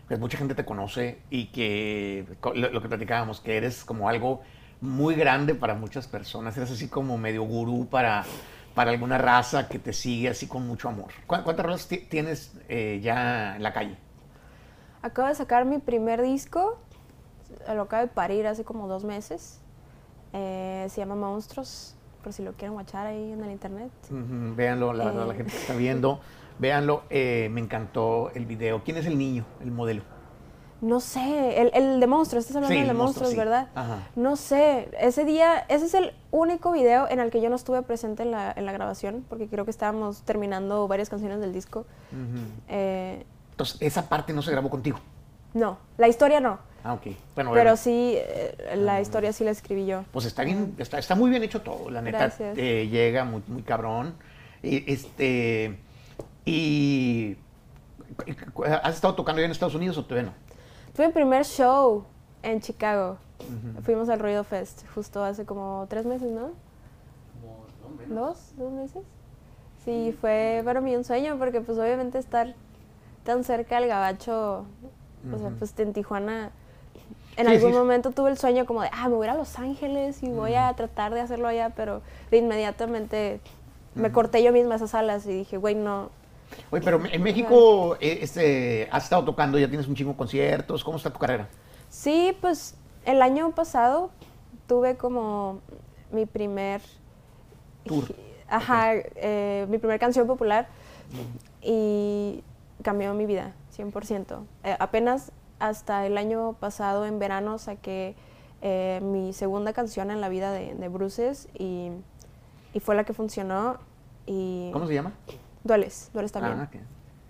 pues, 0.07 0.19
mucha 0.19 0.38
gente 0.38 0.55
te 0.55 0.65
conoce 0.65 1.19
y 1.29 1.48
que 1.48 2.25
lo, 2.43 2.69
lo 2.69 2.81
que 2.81 2.88
platicábamos, 2.88 3.39
que 3.39 3.57
eres 3.57 3.83
como 3.83 4.10
algo 4.10 4.41
muy 4.81 5.15
grande 5.15 5.55
para 5.55 5.75
muchas 5.75 6.07
personas, 6.07 6.57
eres 6.57 6.72
así 6.72 6.88
como 6.89 7.17
medio 7.17 7.43
gurú 7.43 7.88
para, 7.89 8.25
para 8.75 8.91
alguna 8.91 9.17
raza 9.17 9.67
que 9.67 9.79
te 9.79 9.93
sigue 9.93 10.29
así 10.29 10.47
con 10.47 10.65
mucho 10.67 10.89
amor. 10.89 11.07
¿Cuá- 11.27 11.43
¿Cuántas 11.43 11.65
rolas 11.65 11.87
ti- 11.87 11.97
tienes 12.09 12.53
eh, 12.69 12.99
ya 13.03 13.55
en 13.55 13.63
la 13.63 13.73
calle? 13.73 13.97
Acabo 15.01 15.27
de 15.27 15.35
sacar 15.35 15.65
mi 15.65 15.79
primer 15.79 16.21
disco, 16.21 16.79
lo 17.73 17.83
acabo 17.83 18.01
de 18.03 18.07
parir 18.07 18.47
hace 18.47 18.63
como 18.63 18.87
dos 18.87 19.03
meses. 19.03 19.59
Eh, 20.33 20.87
se 20.89 21.01
llama 21.01 21.15
Monstruos, 21.15 21.95
por 22.23 22.33
si 22.33 22.41
lo 22.41 22.53
quieren 22.53 22.75
watchar 22.75 23.05
ahí 23.07 23.31
en 23.33 23.43
el 23.43 23.51
internet. 23.51 23.91
Ujú, 24.09 24.55
Véanlo, 24.55 24.93
la 24.93 25.05
verdad, 25.05 25.27
la 25.27 25.33
Eh. 25.33 25.37
gente 25.37 25.51
que 25.51 25.57
está 25.59 25.75
viendo, 25.75 26.21
véanlo. 26.57 27.03
eh, 27.09 27.49
me 27.51 27.61
encantó 27.61 28.31
el 28.33 28.45
video. 28.45 28.83
¿Quién 28.83 28.97
es 28.97 29.05
el 29.05 29.17
niño, 29.17 29.45
el 29.61 29.71
modelo? 29.71 30.01
No 30.83 30.99
sé, 30.99 31.61
el, 31.61 31.71
el 31.73 31.99
de 32.01 32.07
monstruos, 32.07 32.43
estás 32.43 32.57
hablando 32.57 32.73
Sí, 32.73 32.79
del 32.79 32.87
de 32.89 32.93
monstruo, 32.93 33.23
monstruos, 33.27 33.29
sí. 33.31 33.37
¿verdad? 33.37 33.67
Ajá. 33.73 33.99
No 34.17 34.35
sé, 34.35 34.89
ese 34.99 35.23
día, 35.23 35.59
ese 35.69 35.85
es 35.85 35.93
el 35.93 36.11
único 36.29 36.73
video 36.73 37.07
en 37.09 37.21
el 37.21 37.31
que 37.31 37.39
yo 37.41 37.49
no 37.49 37.55
estuve 37.55 37.81
presente 37.83 38.23
en 38.23 38.31
la, 38.31 38.51
en 38.55 38.65
la 38.65 38.73
grabación, 38.73 39.25
porque 39.29 39.47
creo 39.47 39.63
que 39.63 39.71
estábamos 39.71 40.23
terminando 40.23 40.85
varias 40.89 41.09
canciones 41.09 41.39
del 41.39 41.53
disco. 41.53 41.85
Eh, 42.67 43.25
Entonces, 43.51 43.77
esa 43.81 44.09
parte 44.09 44.33
no 44.33 44.41
se 44.41 44.51
grabó 44.51 44.69
contigo. 44.69 44.99
no, 45.53 45.77
la 45.97 46.07
historia 46.09 46.39
no, 46.41 46.59
Ah, 46.85 46.95
ok. 46.95 47.07
Bueno, 47.33 47.51
pero 47.53 47.77
sí, 47.77 48.15
eh, 48.17 48.73
la 48.75 48.99
historia 48.99 49.31
sí 49.31 49.45
la 49.45 49.51
escribí 49.51 49.85
yo. 49.85 50.03
Pues 50.11 50.25
está 50.25 50.43
bien, 50.43 50.75
está, 50.77 50.99
está 50.99 51.15
muy 51.15 51.29
bien 51.29 51.41
hecho 51.43 51.61
todo, 51.61 51.89
la 51.89 52.01
neta. 52.01 52.17
Gracias. 52.17 52.57
eh, 52.57 52.89
llega 52.91 53.23
muy, 53.23 53.41
muy 53.47 53.61
cabrón. 53.61 54.15
Y, 54.61 54.91
este. 54.91 55.79
Y. 56.43 57.37
¿Has 58.83 58.95
estado 58.95 59.15
tocando 59.15 59.39
ya 59.39 59.45
en 59.45 59.51
Estados 59.51 59.75
Unidos 59.75 59.97
o 59.97 60.03
todavía 60.03 60.31
no? 60.31 60.35
Fue 60.93 61.07
mi 61.07 61.13
primer 61.13 61.43
show 61.45 62.03
en 62.43 62.62
Chicago. 62.62 63.17
Fuimos 63.83 64.07
al 64.09 64.19
Ruido 64.19 64.43
Fest 64.43 64.83
justo 64.93 65.23
hace 65.23 65.45
como 65.45 65.85
tres 65.89 66.05
meses, 66.05 66.31
¿no? 66.31 66.51
¿Dos? 68.07 68.53
¿Dos 68.57 68.71
meses? 68.71 69.03
Sí, 69.83 70.15
fue 70.21 70.62
para 70.63 70.79
mí 70.81 70.95
un 70.95 71.03
sueño 71.03 71.38
porque 71.38 71.59
pues 71.62 71.77
obviamente 71.77 72.17
estar 72.17 72.53
tan 73.25 73.43
cerca 73.43 73.79
del 73.79 73.89
gabacho, 73.89 74.65
o 75.33 75.38
sea, 75.38 75.50
pues 75.57 75.77
en 75.79 75.93
Tijuana, 75.93 76.51
en 77.35 77.47
Sí, 77.47 77.53
algún 77.55 77.71
sí. 77.71 77.77
momento 77.77 78.12
tuve 78.12 78.29
el 78.29 78.38
sueño 78.38 78.65
como 78.65 78.81
de, 78.81 78.89
ah, 78.93 79.09
me 79.09 79.15
voy 79.15 79.27
a 79.27 79.31
ir 79.31 79.35
a 79.35 79.38
Los 79.38 79.57
Ángeles 79.59 80.23
y 80.23 80.29
voy 80.29 80.55
a 80.55 80.71
tratar 80.73 81.13
de 81.13 81.21
hacerlo 81.21 81.47
allá, 81.47 81.71
pero 81.75 82.01
de 82.31 82.38
inmediatamente 82.38 83.41
me 83.95 84.12
corté 84.12 84.41
yo 84.43 84.51
misma 84.53 84.75
esas 84.75 84.93
alas 84.95 85.25
y 85.25 85.33
dije, 85.33 85.57
güey, 85.57 85.75
no, 85.75 86.09
Oye, 86.72 86.81
pero 86.83 87.01
en 87.05 87.22
México 87.22 87.95
eh, 88.00 88.19
este, 88.22 88.88
has 88.91 89.03
estado 89.03 89.24
tocando, 89.24 89.57
ya 89.57 89.67
tienes 89.67 89.88
un 89.88 89.95
chingo 89.95 90.12
de 90.12 90.17
conciertos. 90.17 90.83
¿Cómo 90.83 90.98
está 90.98 91.12
tu 91.12 91.19
carrera? 91.19 91.48
Sí, 91.89 92.36
pues 92.41 92.75
el 93.05 93.22
año 93.22 93.51
pasado 93.51 94.12
tuve 94.67 94.95
como 94.98 95.60
mi 96.12 96.25
primer... 96.25 96.81
Tour. 97.86 98.15
Ajá, 98.48 98.93
eh, 98.93 99.65
mi 99.69 99.77
primer 99.77 100.00
canción 100.00 100.27
popular 100.27 100.67
y 101.62 102.43
cambió 102.81 103.13
mi 103.13 103.25
vida, 103.25 103.53
100%. 103.75 104.43
Eh, 104.63 104.75
apenas 104.79 105.31
hasta 105.60 106.05
el 106.05 106.17
año 106.17 106.53
pasado, 106.60 107.05
en 107.05 107.19
verano, 107.19 107.57
saqué 107.57 108.15
eh, 108.62 109.00
mi 109.01 109.33
segunda 109.33 109.74
canción 109.74 110.12
en 110.12 110.22
la 110.22 110.29
vida 110.29 110.51
de, 110.51 110.75
de 110.75 110.88
Bruces 110.88 111.48
y, 111.57 111.89
y 112.74 112.79
fue 112.79 112.95
la 112.95 113.03
que 113.03 113.13
funcionó. 113.13 113.77
Y 114.25 114.69
¿Cómo 114.72 114.88
se 114.88 114.93
llama? 114.93 115.13
Dueles, 115.63 116.10
dueles 116.13 116.32
también. 116.32 116.60
Ah. 116.60 116.70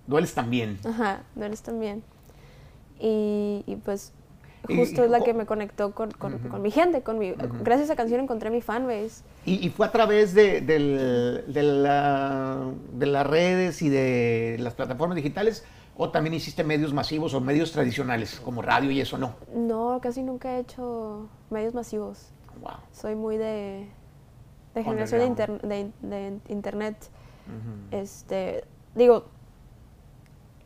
Dueles 0.07 0.33
también. 0.33 0.79
Ajá, 0.85 1.23
dueles 1.35 1.61
también. 1.61 2.03
Y, 2.99 3.63
y 3.67 3.75
pues 3.83 4.13
justo 4.67 5.01
y 5.01 5.05
es 5.05 5.11
la 5.11 5.21
que 5.21 5.33
me 5.33 5.45
conectó 5.45 5.91
con, 5.93 6.11
con- 6.11 6.39
con 6.39 6.61
mi 6.61 6.71
gente. 6.71 7.01
Con 7.01 7.19
mi, 7.19 7.31
Gracias 7.31 7.81
a 7.81 7.83
esa 7.83 7.95
canción 7.95 8.21
encontré 8.21 8.49
mi 8.49 8.61
fanbase. 8.61 9.23
¿Y, 9.45 9.65
y 9.65 9.69
fue 9.69 9.85
a 9.85 9.91
través 9.91 10.33
de, 10.33 10.61
de 10.61 11.63
la- 11.63 12.71
de 12.93 13.05
las 13.05 13.27
redes 13.27 13.81
y 13.81 13.89
de 13.89 14.57
las 14.59 14.73
plataformas 14.73 15.15
digitales? 15.15 15.65
¿O 15.95 16.09
también 16.09 16.33
hiciste 16.33 16.63
medios 16.63 16.91
masivos 16.91 17.33
o 17.35 17.41
medios 17.41 17.71
tradicionales, 17.71 18.39
como 18.39 18.61
radio 18.63 18.89
y 18.89 18.99
eso 18.99 19.17
no? 19.19 19.35
No, 19.53 19.99
casi 20.01 20.23
nunca 20.23 20.53
he 20.57 20.59
hecho 20.61 21.27
medios 21.51 21.73
masivos. 21.75 22.29
Wow. 22.61 22.71
Soy 22.93 23.13
muy 23.15 23.37
de, 23.37 23.87
de 24.73 24.83
generación 24.83 25.19
de, 25.21 25.27
Underground. 25.27 25.63
inter- 25.65 25.91
de- 26.09 26.39
Este, 27.91 28.63
digo, 28.95 29.25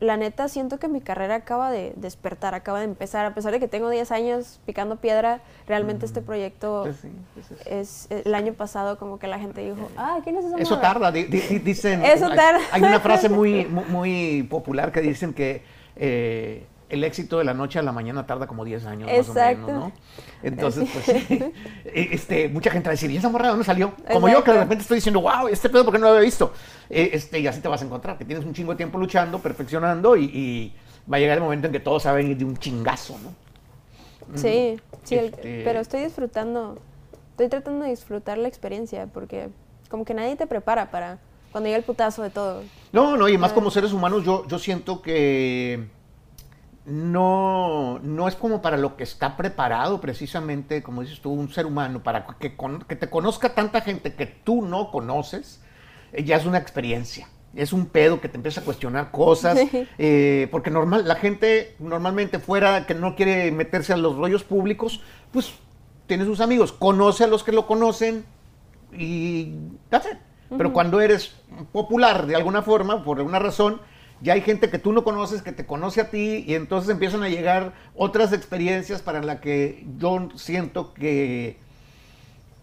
la 0.00 0.16
neta 0.16 0.46
siento 0.48 0.78
que 0.78 0.86
mi 0.86 1.00
carrera 1.00 1.34
acaba 1.34 1.72
de 1.72 1.92
despertar, 1.96 2.54
acaba 2.54 2.78
de 2.78 2.84
empezar. 2.84 3.26
A 3.26 3.34
pesar 3.34 3.50
de 3.52 3.58
que 3.58 3.66
tengo 3.66 3.90
10 3.90 4.12
años 4.12 4.60
picando 4.64 4.94
piedra, 4.96 5.40
realmente 5.66 6.06
este 6.06 6.22
proyecto 6.22 6.82
Pues 6.84 6.98
sí, 6.98 7.10
pues 7.34 7.50
es- 7.50 7.66
es 7.66 8.06
eh, 8.10 8.22
el 8.24 8.34
año 8.36 8.52
pasado 8.52 8.96
como 8.96 9.18
que 9.18 9.26
la 9.26 9.40
gente 9.40 9.60
dijo, 9.60 9.90
ah, 9.96 10.18
¿quién 10.22 10.36
es 10.36 10.44
esa 10.44 10.56
Eso 10.56 10.76
morra?" 10.76 10.82
tarda, 10.88 11.10
di- 11.12 11.24
di- 11.24 11.40
di- 11.40 11.58
dicen. 11.58 12.04
Eso 12.04 12.26
hay- 12.26 12.36
tarda. 12.36 12.60
Hay, 12.70 12.82
una 12.82 13.00
frase 13.00 13.28
muy, 13.28 13.64
mu- 13.70 13.84
muy 13.88 14.44
popular 14.48 14.92
que 14.92 15.00
dicen 15.00 15.34
que 15.34 15.62
eh, 15.96 16.64
el 16.90 17.04
éxito 17.04 17.38
de 17.38 17.44
la 17.44 17.54
noche 17.54 17.78
a 17.78 17.82
la 17.82 17.92
mañana 17.92 18.26
tarda 18.26 18.46
como 18.46 18.64
10 18.64 18.86
años 18.86 19.08
más 19.10 19.28
o 19.28 19.32
Exacto. 19.32 19.66
menos, 19.66 19.84
¿no? 19.84 19.92
Entonces, 20.42 20.88
pues 20.92 21.04
sí. 21.04 21.26
Eh, 21.84 22.08
Este, 22.12 22.48
mucha 22.48 22.70
gente 22.70 22.88
va 22.88 22.92
a 22.92 22.94
decir, 22.94 23.10
¿y 23.10 23.16
esa 23.16 23.28
morra 23.28 23.44
de 23.46 23.50
dónde 23.50 23.64
salió? 23.64 23.92
Como 24.10 24.28
yo 24.28 24.42
que 24.42 24.50
de 24.52 24.56
Exacto. 24.56 24.60
repente 24.60 24.82
estoy 24.82 24.94
diciendo, 24.96 25.20
wow, 25.20 25.48
este 25.48 25.68
pedo, 25.68 25.84
¿por 25.84 25.92
qué 25.92 25.98
no 25.98 26.06
lo 26.06 26.12
había 26.12 26.22
visto? 26.24 26.52
Eh, 26.90 27.10
este, 27.12 27.40
y 27.40 27.46
así 27.46 27.60
te 27.60 27.68
vas 27.68 27.82
a 27.82 27.84
encontrar, 27.84 28.16
que 28.18 28.24
tienes 28.24 28.44
un 28.44 28.54
chingo 28.54 28.72
de 28.72 28.76
tiempo 28.76 28.98
luchando, 28.98 29.38
perfeccionando 29.38 30.16
y, 30.16 30.24
y 30.24 30.74
va 31.10 31.16
a 31.18 31.20
llegar 31.20 31.36
el 31.38 31.42
momento 31.44 31.66
en 31.66 31.72
que 31.72 31.80
todo 31.80 32.00
se 32.00 32.08
va 32.08 32.14
a 32.14 32.16
venir 32.16 32.36
de 32.36 32.44
un 32.44 32.56
chingazo, 32.56 33.16
¿no? 33.22 34.38
Sí, 34.38 34.78
sí, 35.04 35.14
el- 35.16 35.26
Este- 35.26 35.62
pero 35.64 35.80
estoy 35.80 36.04
disfrutando, 36.04 36.78
estoy 37.30 37.48
tratando 37.48 37.84
de 37.84 37.90
disfrutar 37.90 38.36
la 38.38 38.48
experiencia 38.48 39.06
porque 39.06 39.48
como 39.88 40.04
que 40.04 40.12
nadie 40.14 40.36
te 40.36 40.46
prepara 40.46 40.90
para 40.90 41.18
cuando 41.50 41.66
llega 41.68 41.78
el 41.78 41.84
putazo 41.84 42.22
de 42.22 42.28
todo. 42.30 42.62
No, 42.92 43.16
no, 43.16 43.26
y 43.28 43.38
más 43.38 43.52
Ah. 43.52 43.54
como 43.54 43.70
seres 43.70 43.92
humanos, 43.92 44.22
yo, 44.24 44.46
yo 44.46 44.58
siento 44.58 45.00
que 45.00 45.88
no, 46.88 47.98
no 48.02 48.28
es 48.28 48.34
como 48.34 48.62
para 48.62 48.76
lo 48.76 48.96
que 48.96 49.04
está 49.04 49.36
preparado 49.36 50.00
precisamente, 50.00 50.82
como 50.82 51.02
dices 51.02 51.20
tú, 51.20 51.30
un 51.32 51.50
ser 51.50 51.66
humano, 51.66 52.02
para 52.02 52.26
que, 52.38 52.56
con- 52.56 52.80
que 52.82 52.96
te 52.96 53.10
conozca 53.10 53.54
tanta 53.54 53.80
gente 53.82 54.14
que 54.14 54.26
tú 54.26 54.62
no 54.62 54.90
conoces, 54.90 55.60
eh, 56.12 56.24
ya 56.24 56.36
es 56.36 56.46
una 56.46 56.58
experiencia. 56.58 57.28
Es 57.54 57.72
un 57.72 57.86
pedo 57.86 58.20
que 58.20 58.28
te 58.28 58.36
empieza 58.36 58.60
a 58.60 58.64
cuestionar 58.64 59.10
cosas, 59.10 59.58
eh, 59.98 60.48
porque 60.50 60.70
normal, 60.70 61.06
la 61.06 61.16
gente 61.16 61.74
normalmente 61.78 62.38
fuera 62.38 62.86
que 62.86 62.94
no 62.94 63.14
quiere 63.16 63.50
meterse 63.52 63.92
a 63.92 63.96
los 63.96 64.16
rollos 64.16 64.44
públicos, 64.44 65.02
pues 65.30 65.52
tiene 66.06 66.24
sus 66.24 66.40
amigos, 66.40 66.72
conoce 66.72 67.24
a 67.24 67.26
los 67.26 67.44
que 67.44 67.52
lo 67.52 67.66
conocen 67.66 68.24
y 68.92 69.52
that's 69.90 70.06
it. 70.06 70.18
Pero 70.56 70.72
cuando 70.72 71.00
eres 71.02 71.34
popular 71.72 72.26
de 72.26 72.34
alguna 72.34 72.62
forma, 72.62 73.04
por 73.04 73.18
alguna 73.18 73.38
razón, 73.38 73.82
ya 74.20 74.32
hay 74.32 74.40
gente 74.40 74.70
que 74.70 74.78
tú 74.78 74.92
no 74.92 75.04
conoces, 75.04 75.42
que 75.42 75.52
te 75.52 75.66
conoce 75.66 76.00
a 76.00 76.10
ti, 76.10 76.44
y 76.46 76.54
entonces 76.54 76.90
empiezan 76.90 77.22
a 77.22 77.28
llegar 77.28 77.72
otras 77.96 78.32
experiencias 78.32 79.02
para 79.02 79.22
las 79.22 79.40
que 79.40 79.86
yo 79.98 80.28
siento 80.36 80.92
que, 80.92 81.58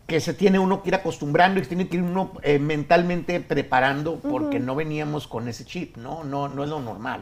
que 0.08 0.20
se 0.20 0.34
tiene 0.34 0.60
uno 0.60 0.84
que 0.84 0.89
ir 0.89 0.96
acostumbrando 0.96 1.60
y 1.60 1.63
que 1.63 1.70
tiene 1.70 1.88
que 1.88 1.98
ir 1.98 2.04
uno 2.04 2.32
eh, 2.44 2.60
mentalmente 2.60 3.39
preparando, 3.39 4.20
porque 4.20 4.60
no 4.60 4.76
veníamos 4.76 5.28
con 5.28 5.48
ese 5.48 5.65
chip, 5.65 5.98
¿no? 5.98 6.24
No, 6.24 6.50
no 6.50 6.63
es 6.63 6.70
lo 6.70 6.80
normal. 6.80 7.22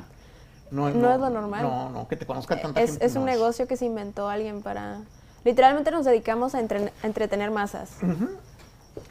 No 0.72 0.88
es 0.90 0.96
lo 0.96 1.30
normal. 1.30 1.62
No, 1.62 1.90
no, 1.92 2.08
que 2.08 2.16
te 2.16 2.26
conozca 2.26 2.60
tanta 2.60 2.82
Es, 2.82 2.92
gente. 2.92 3.06
es 3.06 3.16
un 3.16 3.26
negocio 3.26 3.68
que 3.68 3.78
se 3.78 3.86
inventó 3.86 4.28
alguien 4.28 4.64
para... 4.64 5.02
Literalmente 5.44 5.92
nos 5.92 6.06
dedicamos 6.06 6.56
a 6.56 6.60
entretener 7.04 7.52
masas. 7.52 7.92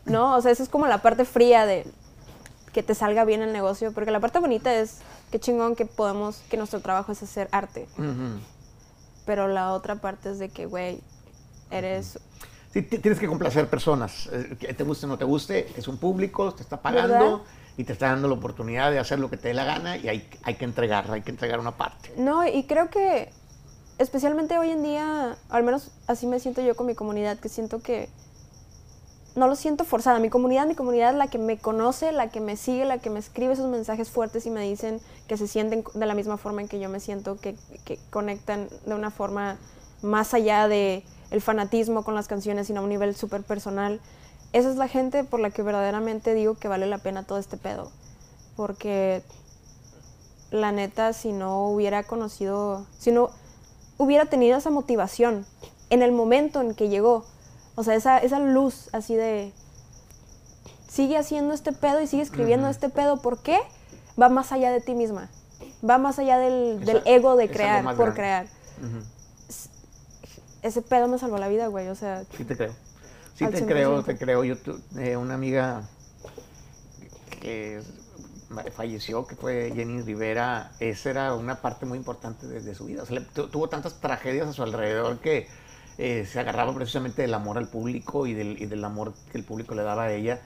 ¿No? 0.07 0.37
O 0.37 0.41
sea, 0.41 0.51
eso 0.51 0.63
es 0.63 0.69
como 0.69 0.87
la 0.87 0.99
parte 0.99 1.25
fría 1.25 1.67
de 1.67 1.87
que 2.73 2.83
te 2.83 2.95
salga 2.95 3.25
bien 3.25 3.43
el 3.43 3.53
negocio, 3.53 3.93
porque 3.93 4.11
la 4.11 4.21
parte 4.21 4.39
bonita 4.39 4.75
es 4.75 4.99
qué 5.31 5.39
chingón 5.39 5.77
que 5.77 5.85
podemos, 5.87 6.39
que 6.51 6.57
nuestro 6.57 6.81
trabajo 6.81 7.13
es 7.13 7.23
hacer 7.23 7.49
arte. 7.53 7.87
Pero 9.27 9.47
la 9.49 9.73
otra 9.73 9.97
parte 9.97 10.31
es 10.31 10.39
de 10.39 10.49
que, 10.49 10.67
güey, 10.67 11.01
eres 11.71 12.19
Sí, 12.73 12.81
ti- 12.83 12.99
tienes 12.99 13.21
que 13.21 13.29
complacer 13.29 13.69
personas, 13.69 14.29
eh, 14.33 14.57
que 14.59 14.73
te 14.73 14.83
guste 14.83 15.05
o 15.05 15.09
no 15.11 15.19
te 15.19 15.27
guste, 15.27 15.69
es 15.77 15.87
un 15.89 15.99
público, 15.99 16.55
te 16.55 16.63
está 16.63 16.81
pagando 16.81 17.13
¿Verdad? 17.13 17.39
y 17.77 17.85
te 17.85 17.93
está 17.93 18.07
dando 18.07 18.29
la 18.29 18.35
oportunidad 18.35 18.91
de 18.91 18.99
hacer 18.99 19.19
lo 19.19 19.29
que 19.29 19.37
te 19.37 19.49
dé 19.49 19.55
la 19.55 19.65
gana 19.65 19.99
y 19.99 20.09
hay, 20.09 20.27
hay 20.43 20.55
que 20.55 20.65
entregar, 20.65 21.11
hay 21.11 21.21
que 21.21 21.31
entregar 21.31 21.61
una 21.61 21.77
parte. 21.77 22.15
No, 22.17 22.47
y 22.49 22.65
creo 22.65 22.89
que 22.89 23.31
especialmente 23.99 24.59
hoy 24.59 24.71
en 24.71 24.83
día, 24.83 25.37
al 25.51 25.63
menos 25.65 25.91
así 26.07 26.27
me 26.27 26.41
siento 26.41 26.63
yo 26.63 26.75
con 26.75 26.87
mi 26.87 26.95
comunidad, 26.95 27.39
que 27.39 27.51
siento 27.51 27.83
que 27.83 28.09
no 29.35 29.47
lo 29.47 29.57
siento 29.57 29.85
forzada. 29.85 30.19
Mi 30.19 30.29
comunidad, 30.29 30.67
mi 30.67 30.75
comunidad 30.75 31.15
la 31.15 31.29
que 31.29 31.39
me 31.39 31.59
conoce, 31.59 32.13
la 32.13 32.29
que 32.29 32.41
me 32.41 32.57
sigue, 32.57 32.85
la 32.85 32.99
que 32.99 33.11
me 33.11 33.19
escribe 33.19 33.55
esos 33.55 33.69
mensajes 33.69 34.11
fuertes 34.11 34.47
y 34.47 34.51
me 34.51 34.63
dicen 34.63 35.01
que 35.27 35.37
se 35.37 35.49
sienten 35.49 35.85
de 35.95 36.07
la 36.07 36.15
misma 36.15 36.37
forma 36.37 36.61
en 36.61 36.69
que 36.69 36.79
yo 36.79 36.89
me 36.89 37.01
siento, 37.01 37.37
que, 37.37 37.57
que 37.85 37.99
conectan 38.11 38.69
de 38.87 38.95
una 38.95 39.11
forma 39.11 39.59
más 40.03 40.35
allá 40.35 40.69
de 40.69 41.05
el 41.31 41.41
fanatismo 41.41 42.05
con 42.05 42.15
las 42.15 42.29
canciones, 42.29 42.67
sino 42.67 42.81
a 42.81 42.83
un 42.83 42.91
nivel 42.91 43.15
súper 43.15 43.43
personal. 43.43 44.01
Esa 44.53 44.71
es 44.71 44.77
la 44.77 44.89
gente 44.89 45.25
por 45.25 45.41
la 45.41 45.51
que 45.51 45.63
verdaderamente 45.63 46.35
digo 46.35 46.55
que 46.55 46.69
vale 46.69 46.87
la 46.87 46.99
pena 46.99 47.23
todo 47.23 47.39
este 47.39 47.57
pedo. 47.57 47.91
Porque 48.55 49.23
la 50.51 50.73
neta, 50.73 51.15
si 51.15 51.33
no 51.33 51.69
hubiera 51.69 52.03
conocido, 52.03 52.85
si 52.99 53.13
no 53.13 53.31
hubiera 53.97 54.27
tenido 54.27 54.59
esa 54.59 54.69
motivación 54.69 55.47
en 55.89 56.03
el 56.03 56.13
momento 56.13 56.61
en 56.61 56.75
que 56.75 56.91
llegó, 56.91 57.25
o 57.75 57.83
sea, 57.85 57.95
esa, 57.95 58.19
esa 58.19 58.39
luz 58.39 58.89
así 58.93 59.15
de, 59.15 59.53
sigue 60.89 61.17
haciendo 61.17 61.55
este 61.55 61.73
pedo 61.73 62.01
y 62.01 62.07
sigue 62.07 62.23
escribiendo 62.23 62.69
este 62.69 62.89
pedo, 62.89 63.21
¿por 63.23 63.39
qué? 63.39 63.59
Va 64.21 64.29
más 64.29 64.53
allá 64.53 64.71
de 64.71 64.81
ti 64.81 64.95
misma, 64.95 65.29
va 65.89 65.99
más 65.99 66.19
allá 66.19 66.39
del, 66.39 67.03
ego 67.07 67.37
de 67.37 67.49
crear, 67.51 67.83
por 67.97 68.15
grande. 68.15 68.15
crear. 68.15 68.47
Ese 70.63 70.81
pedo 70.83 71.09
me 71.09 71.19
salvó 71.19 71.39
la 71.39 71.49
vida, 71.49 71.67
güey, 71.67 71.89
o 71.89 71.95
sea, 71.95 72.23
Sí 72.37 72.45
te 72.45 72.57
creo. 72.57 72.73
Sí 73.35 73.47
te 73.49 73.65
creo, 73.65 74.03
100%. 74.03 74.05
te 74.05 74.17
creo. 74.17 74.45
Yo 74.45 74.57
tu- 74.59 74.81
eh, 74.97 75.17
una 75.17 75.35
amiga 75.35 75.83
que 77.41 77.83
falleció, 78.77 79.27
que 79.27 79.35
fue 79.35 79.73
Jenny 79.75 80.03
Rivera, 80.03 80.71
esa 80.79 81.11
era 81.11 81.35
una 81.35 81.57
parte 81.61 81.87
muy 81.87 81.99
importante 81.99 82.47
de, 82.47 82.75
su 82.75 82.85
vida. 82.85 83.03
O 83.03 83.07
sea, 83.07 83.19
le- 83.19 83.25
tu- 83.27 83.49
tuvo 83.49 83.69
tantas 83.69 83.95
tragedias 84.01 84.47
a 84.47 84.53
su 84.53 84.63
alrededor 84.63 85.19
que 85.19 85.49
eh, 85.99 86.27
se 86.31 86.41
agarraba 86.41 86.75
precisamente 86.75 87.23
del 87.23 87.35
amor 87.35 87.59
al 87.59 87.69
público 87.69 88.27
y 88.27 88.35
del, 88.35 88.61
y 88.61 88.67
del 88.67 88.85
amor 88.85 89.15
que 89.31 89.39
el 89.39 89.45
público 89.45 89.75
le 89.75 89.83
daba 89.83 90.05
a 90.05 90.13
ella. 90.13 90.41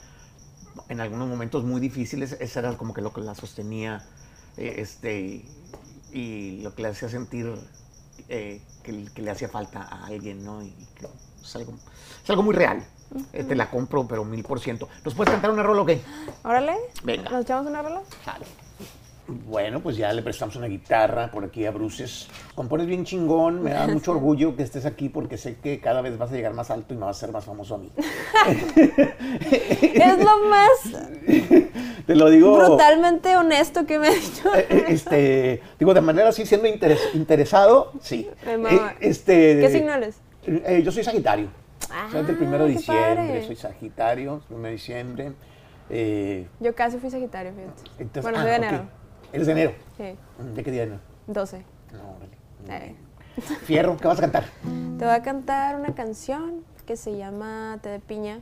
En 0.89 1.01
algunos 1.01 1.29
momentos 1.29 1.65
muy 1.65 1.81
difíciles, 1.81 2.37
esa 2.41 2.61
era 2.61 2.77
como 2.77 2.93
que 2.93 3.01
lo 3.01 3.13
que 3.13 3.21
la 3.21 3.35
sostenía 3.35 4.05
eh, 4.57 4.75
este, 4.79 5.45
y 6.13 6.61
lo 6.63 6.75
que 6.75 6.83
le 6.83 6.89
hacía 6.89 7.09
sentir 7.09 7.55
eh, 8.29 8.61
que, 8.83 9.05
que 9.15 9.23
le 9.23 9.31
hacía 9.31 9.49
falta 9.49 9.83
a 9.83 10.07
alguien, 10.07 10.45
¿no? 10.45 10.63
Y 10.63 10.71
que 10.99 11.07
es, 11.43 11.57
algo, 11.57 11.75
es 12.23 12.31
algo 12.31 12.43
muy 12.43 12.55
real. 12.55 12.85
Eh, 13.33 13.45
te 13.45 13.55
la 13.55 13.71
compro, 13.71 14.07
pero 14.07 14.25
mil 14.25 14.43
por 14.43 14.61
ciento. 14.61 14.89
¿Nos 15.05 15.15
puedes 15.15 15.33
cantar 15.33 15.51
una 15.51 15.63
rola 15.63 15.83
o 15.83 15.87
qué? 15.87 16.01
Órale. 16.43 16.75
Venga. 17.05 17.31
¿Nos 17.31 17.43
echamos 17.43 17.67
una 17.67 17.83
rola? 17.83 18.03
Bueno, 19.29 19.81
pues 19.81 19.97
ya 19.97 20.12
le 20.12 20.23
prestamos 20.23 20.55
una 20.57 20.67
guitarra 20.69 21.31
por 21.33 21.45
aquí 21.45 21.67
a 21.67 21.73
Bruces. 21.73 22.29
Compones 22.55 22.87
bien 22.87 23.05
chingón, 23.05 23.61
me 23.62 23.71
da 23.73 23.87
mucho 23.89 24.12
orgullo 24.17 24.55
que 24.55 24.62
estés 24.62 24.87
aquí 24.87 25.09
porque 25.09 25.37
sé 25.37 25.57
que 25.57 25.81
cada 25.81 26.01
vez 26.01 26.17
vas 26.17 26.31
a 26.31 26.35
llegar 26.35 26.55
más 26.55 26.71
alto 26.71 26.95
y 26.95 26.97
me 26.97 27.05
vas 27.07 27.17
a 27.17 27.21
ser 27.21 27.33
más 27.33 27.45
famoso 27.45 27.75
a 27.75 27.79
mí. 27.79 27.91
Es 29.97 30.19
lo 30.19 30.49
más 30.49 30.71
Te 32.07 32.15
lo 32.15 32.31
digo. 32.31 32.57
brutalmente 32.57 33.37
honesto 33.37 33.85
que 33.87 33.99
me 33.99 34.09
ha 34.09 34.12
dicho. 34.12 34.55
eh, 34.55 34.67
eh, 34.71 34.85
Este, 34.89 35.62
digo, 35.79 35.93
de 35.95 36.01
manera 36.01 36.29
así, 36.29 36.47
siendo 36.47 36.69
interes- 36.69 37.15
interesado, 37.15 37.93
sí. 38.01 38.29
Eh, 38.47 38.81
este, 39.01 39.59
¿Qué 39.61 39.71
signo 39.71 39.95
eres? 39.95 40.21
eh, 40.47 40.83
yo 40.85 40.93
soy 40.93 41.03
Sagitario. 41.03 41.49
soy 42.12 42.23
del 42.25 42.35
Ah, 42.37 42.39
primero 42.39 42.65
de 42.65 42.71
diciembre, 42.73 43.17
padre. 43.27 43.47
soy 43.47 43.57
Sagitario, 43.57 44.41
primero 44.47 44.67
de 44.69 44.73
diciembre. 44.73 45.33
Eh, 45.91 46.47
Yo 46.61 46.75
casi 46.75 46.99
fui 46.99 47.11
Sagitario, 47.11 47.53
fíjate. 47.53 47.83
entonces- 47.99 48.23
bueno, 48.23 48.39
ah, 48.39 48.43
soy 48.43 48.51
de 48.51 48.57
enero. 48.57 48.85
¿Eres 49.33 49.47
de 49.47 49.53
enero? 49.53 49.73
Sí, 49.97 50.17
¿De 50.55 50.62
qué 50.62 50.71
día 50.71 50.83
de 50.83 50.87
enero? 50.89 51.03
12. 51.27 51.65
No. 51.93 52.73
Eh. 52.75 52.95
Fierro, 53.65 53.97
¿qué 53.97 54.09
vas 54.09 54.19
a 54.19 54.23
cantar? 54.23 54.45
Te 54.99 55.05
voy 55.05 55.15
a 55.15 55.23
cantar 55.23 55.77
una 55.77 55.95
canción 55.95 56.65
que 56.87 56.97
se 56.97 57.17
llama 57.17 57.79
Té 57.83 57.91
de 57.91 58.01
Piña, 58.01 58.41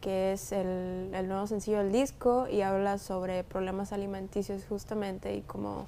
que 0.00 0.32
es 0.32 0.52
el, 0.52 1.10
el 1.14 1.28
nuevo 1.28 1.46
sencillo 1.46 1.78
del 1.78 1.92
disco 1.92 2.46
y 2.48 2.62
habla 2.62 2.98
sobre 2.98 3.44
problemas 3.44 3.92
alimenticios 3.92 4.64
justamente 4.68 5.34
y 5.34 5.42
como 5.42 5.86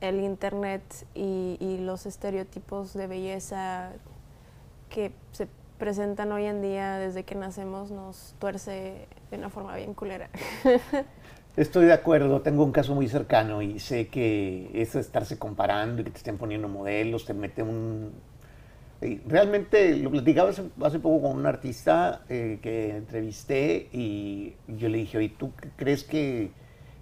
eh, 0.00 0.08
el 0.08 0.20
internet 0.20 0.82
y, 1.14 1.56
y 1.60 1.78
los 1.78 2.06
estereotipos 2.06 2.94
de 2.94 3.08
belleza 3.08 3.90
que 4.88 5.12
se 5.32 5.48
presentan 5.78 6.30
hoy 6.32 6.44
en 6.46 6.62
día 6.62 6.98
desde 6.98 7.24
que 7.24 7.34
nacemos 7.34 7.90
nos 7.90 8.34
tuerce 8.38 9.06
de 9.30 9.36
una 9.36 9.50
forma 9.50 9.74
bien 9.76 9.92
culera. 9.92 10.30
Estoy 11.56 11.86
de 11.86 11.92
acuerdo, 11.92 12.40
tengo 12.40 12.64
un 12.64 12.72
caso 12.72 12.96
muy 12.96 13.06
cercano 13.06 13.62
y 13.62 13.78
sé 13.78 14.08
que 14.08 14.70
eso 14.74 14.98
de 14.98 15.02
estarse 15.02 15.38
comparando 15.38 16.02
y 16.02 16.04
que 16.04 16.10
te 16.10 16.18
estén 16.18 16.36
poniendo 16.36 16.68
modelos, 16.68 17.24
te 17.24 17.32
mete 17.32 17.62
un... 17.62 18.10
Realmente 19.28 19.96
lo 19.98 20.10
platicaba 20.10 20.50
hace, 20.50 20.64
hace 20.82 20.98
poco 20.98 21.28
con 21.28 21.38
un 21.38 21.46
artista 21.46 22.22
eh, 22.28 22.58
que 22.60 22.96
entrevisté 22.96 23.88
y 23.92 24.54
yo 24.66 24.88
le 24.88 24.98
dije, 24.98 25.18
oye, 25.18 25.32
¿tú 25.38 25.52
crees 25.76 26.02
que 26.02 26.50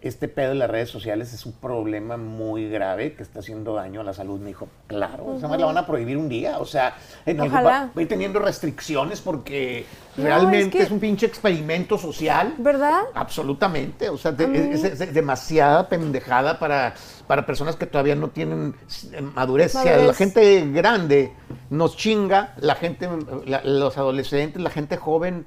este 0.02 0.26
pedo 0.28 0.50
de 0.50 0.54
las 0.56 0.68
redes 0.70 0.90
sociales 0.90 1.32
es 1.32 1.46
un 1.46 1.52
problema 1.52 2.16
muy 2.16 2.68
grave 2.68 3.14
que 3.14 3.22
está 3.22 3.38
haciendo 3.38 3.74
daño 3.74 4.00
a 4.00 4.04
la 4.04 4.12
salud? 4.12 4.40
Me 4.40 4.48
dijo, 4.48 4.68
claro, 4.86 5.34
esa 5.36 5.46
madre 5.46 5.60
la 5.60 5.66
van 5.66 5.78
a 5.78 5.86
prohibir 5.86 6.16
un 6.16 6.28
día, 6.28 6.58
o 6.58 6.64
sea, 6.64 6.94
en 7.24 7.40
algún- 7.40 7.54
Ojalá. 7.56 7.70
va, 7.70 7.84
va 7.86 7.92
a 7.96 8.02
ir 8.02 8.08
teniendo 8.08 8.38
restricciones 8.40 9.20
porque 9.20 9.86
No, 10.16 10.24
realmente 10.24 10.78
es 10.82 10.90
un 10.90 10.98
pinche 11.00 11.26
experimento 11.26 11.96
social. 11.98 12.54
¿Verdad? 12.58 13.02
Absolutamente, 13.14 14.08
o 14.08 14.18
sea, 14.18 14.32
de- 14.32 14.72
es, 14.72 15.14
demasiada 15.14 15.88
pendejada 15.88 16.58
para, 16.58 16.94
para 17.26 17.46
personas 17.46 17.76
que 17.76 17.86
todavía 17.86 18.14
no 18.16 18.28
tienen 18.28 18.74
eh, 19.12 19.20
madurez. 19.20 19.72
Si 19.72 19.78
a 19.78 19.84
la 19.84 19.96
Madurez. 19.98 20.16
gente 20.16 20.70
grande 20.72 21.32
nos 21.70 21.96
chinga, 21.96 22.54
la 22.58 22.74
gente, 22.74 23.08
la- 23.46 23.62
los 23.64 23.96
adolescentes, 23.96 24.60
la 24.60 24.70
gente 24.70 24.96
joven, 24.96 25.46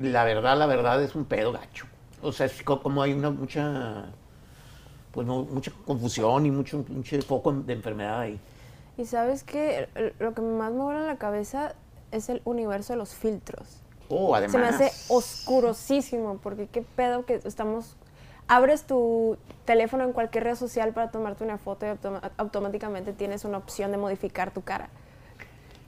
la 0.00 0.24
verdad, 0.24 0.56
la 0.58 0.66
verdad 0.66 1.02
es 1.02 1.14
un 1.14 1.24
pedo 1.26 1.52
gacho. 1.52 1.86
O 2.24 2.32
sea, 2.32 2.46
es 2.46 2.62
co- 2.62 2.82
como 2.82 3.02
hay 3.02 3.12
una 3.12 3.30
mucha, 3.30 4.06
pues 5.12 5.26
no, 5.26 5.42
mucha 5.44 5.70
confusión 5.86 6.46
y 6.46 6.50
mucho, 6.50 6.84
mucho 6.88 7.20
foco 7.22 7.52
de 7.52 7.72
enfermedad 7.72 8.20
ahí. 8.20 8.40
Y 8.96 9.04
sabes 9.04 9.42
que 9.42 9.88
lo 10.18 10.34
que 10.34 10.40
más 10.40 10.72
me 10.72 10.82
vuela 10.82 11.02
la 11.02 11.16
cabeza 11.16 11.74
es 12.12 12.28
el 12.28 12.40
universo 12.44 12.92
de 12.92 12.96
los 12.98 13.14
filtros. 13.14 13.80
Oh, 14.08 14.34
además. 14.34 14.52
Se 14.52 14.58
me 14.58 14.66
hace 14.68 14.92
oscurosísimo, 15.12 16.38
porque 16.42 16.66
qué 16.66 16.82
pedo 16.82 17.24
que 17.26 17.40
estamos... 17.44 17.96
Abres 18.46 18.84
tu 18.84 19.38
teléfono 19.64 20.04
en 20.04 20.12
cualquier 20.12 20.44
red 20.44 20.54
social 20.54 20.92
para 20.92 21.10
tomarte 21.10 21.42
una 21.44 21.56
foto 21.56 21.86
y 21.86 21.88
automa- 21.88 22.30
automáticamente 22.36 23.14
tienes 23.14 23.44
una 23.46 23.56
opción 23.56 23.90
de 23.90 23.96
modificar 23.96 24.50
tu 24.52 24.60
cara. 24.60 24.90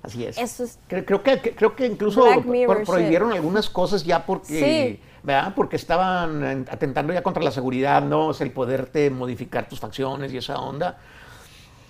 Así 0.03 0.25
es. 0.25 0.39
Eso 0.39 0.65
es- 0.65 0.79
Creo, 0.89 1.05
creo 1.05 1.23
que, 1.23 1.55
creo 1.55 1.77
que 1.77 1.87
incluso 1.87 2.25
pro- 2.25 2.83
prohibieron 2.85 3.33
algunas 3.33 3.69
cosas 3.69 4.05
ya 4.05 4.25
porque, 4.25 4.99
Sí. 4.99 5.01
¿Verdad? 5.27 5.55
Porque 5.57 5.75
estaban 5.75 6.65
atentando 6.71 7.13
ya 7.13 7.21
contra 7.21 7.43
la 7.43 7.51
seguridad, 7.51 8.01
¿no? 8.01 8.29
O 8.29 8.35
sea, 8.35 8.47
el 8.47 8.53
poderte 8.53 9.11
modificar 9.11 9.69
tus 9.69 9.81
facciones 9.81 10.33
y 10.33 10.37
esa 10.37 10.61
onda. 10.61 10.99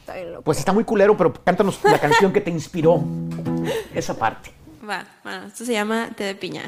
Está 0.01 0.15
bien 0.15 0.33
loco. 0.33 0.43
Pues 0.45 0.59
está 0.59 0.73
muy 0.73 0.85
culero, 0.85 1.15
pero 1.19 1.35
cántanos 1.35 1.79
la 1.85 1.99
canción 1.99 2.33
que 2.33 2.41
te 2.41 2.51
inspiró 2.51 3.05
esa 3.95 4.15
parte. 4.15 4.53
Va, 4.89 5.05
bueno, 5.23 5.49
esto 5.49 5.67
se 5.67 5.75
llama 5.75 6.09
Té 6.17 6.25
de 6.25 6.35
Piña. 6.35 6.63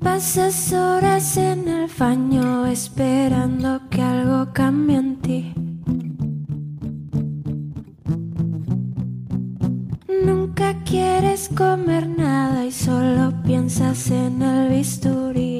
Pasas 0.00 0.72
horas 0.72 1.36
en 1.36 1.68
el 1.68 1.90
baño 1.96 2.66
esperando 2.66 3.82
que 3.88 4.02
algo 4.02 4.52
cambie 4.52 4.96
en 4.96 5.22
ti. 5.22 5.61
Quieres 10.84 11.48
comer 11.56 12.08
nada 12.08 12.64
y 12.64 12.72
solo 12.72 13.32
piensas 13.44 14.10
en 14.10 14.42
el 14.42 14.68
bisturí. 14.68 15.51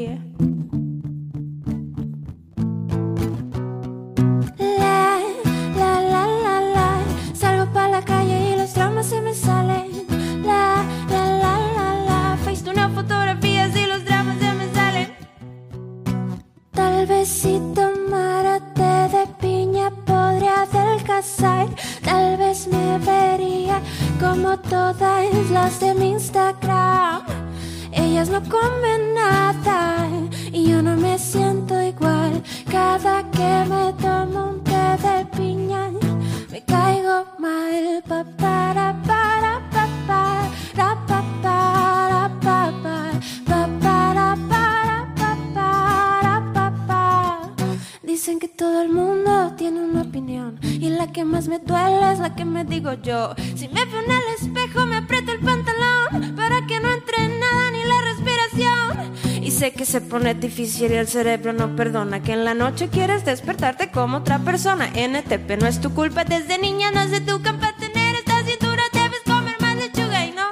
Si 53.56 53.68
me 53.68 53.84
veo 53.84 54.00
en 54.00 54.10
el 54.10 54.22
espejo 54.40 54.86
me 54.86 54.96
aprieto 54.96 55.32
el 55.32 55.40
pantalón 55.40 56.34
para 56.34 56.66
que 56.66 56.80
no 56.80 56.90
entre 56.90 57.28
nada 57.28 57.70
ni 57.70 57.84
la 57.84 58.00
respiración. 58.00 59.44
Y 59.44 59.50
sé 59.50 59.72
que 59.72 59.84
se 59.84 60.00
pone 60.00 60.34
difícil 60.34 60.90
y 60.92 60.94
el 60.94 61.06
cerebro 61.06 61.52
no 61.52 61.76
perdona 61.76 62.22
que 62.22 62.32
en 62.32 62.46
la 62.46 62.54
noche 62.54 62.88
quieres 62.88 63.26
despertarte 63.26 63.90
como 63.90 64.18
otra 64.18 64.38
persona. 64.38 64.86
NTP 64.86 65.60
no 65.60 65.66
es 65.66 65.78
tu 65.78 65.92
culpa, 65.92 66.24
desde 66.24 66.56
niña 66.56 66.90
no 66.90 67.06
se 67.06 67.16
educan 67.16 67.60
para 67.60 67.76
tener 67.76 68.14
esta 68.14 68.42
cintura, 68.44 68.82
debes 68.94 69.20
comer 69.26 69.60
más 69.60 69.76
lechuga 69.76 70.24
y 70.24 70.32
no, 70.32 70.46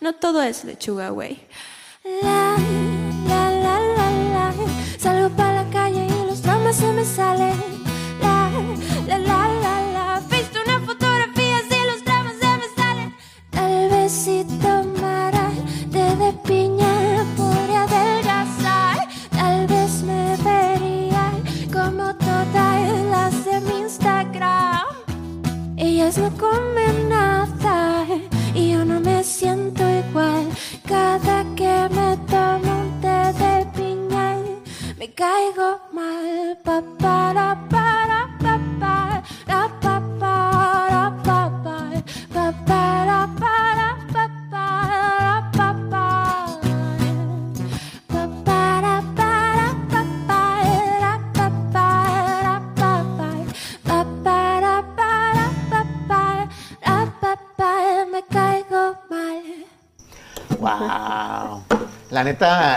no 0.00 0.14
todo 0.14 0.42
es 0.42 0.64
lechuga, 0.64 1.10
güey. 1.10 1.38
La, 2.22 2.56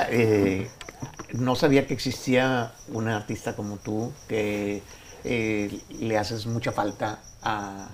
eh, 0.10 0.69
no 1.34 1.56
sabía 1.56 1.88
que 1.88 1.93
existía 1.93 2.74
una 2.89 3.17
artista 3.17 3.56
como 3.56 3.78
tú 3.78 4.12
que 4.28 4.82
eh, 5.24 5.80
le 6.00 6.17
haces 6.17 6.45
mucha 6.45 6.71
falta 6.71 7.19
a, 7.43 7.89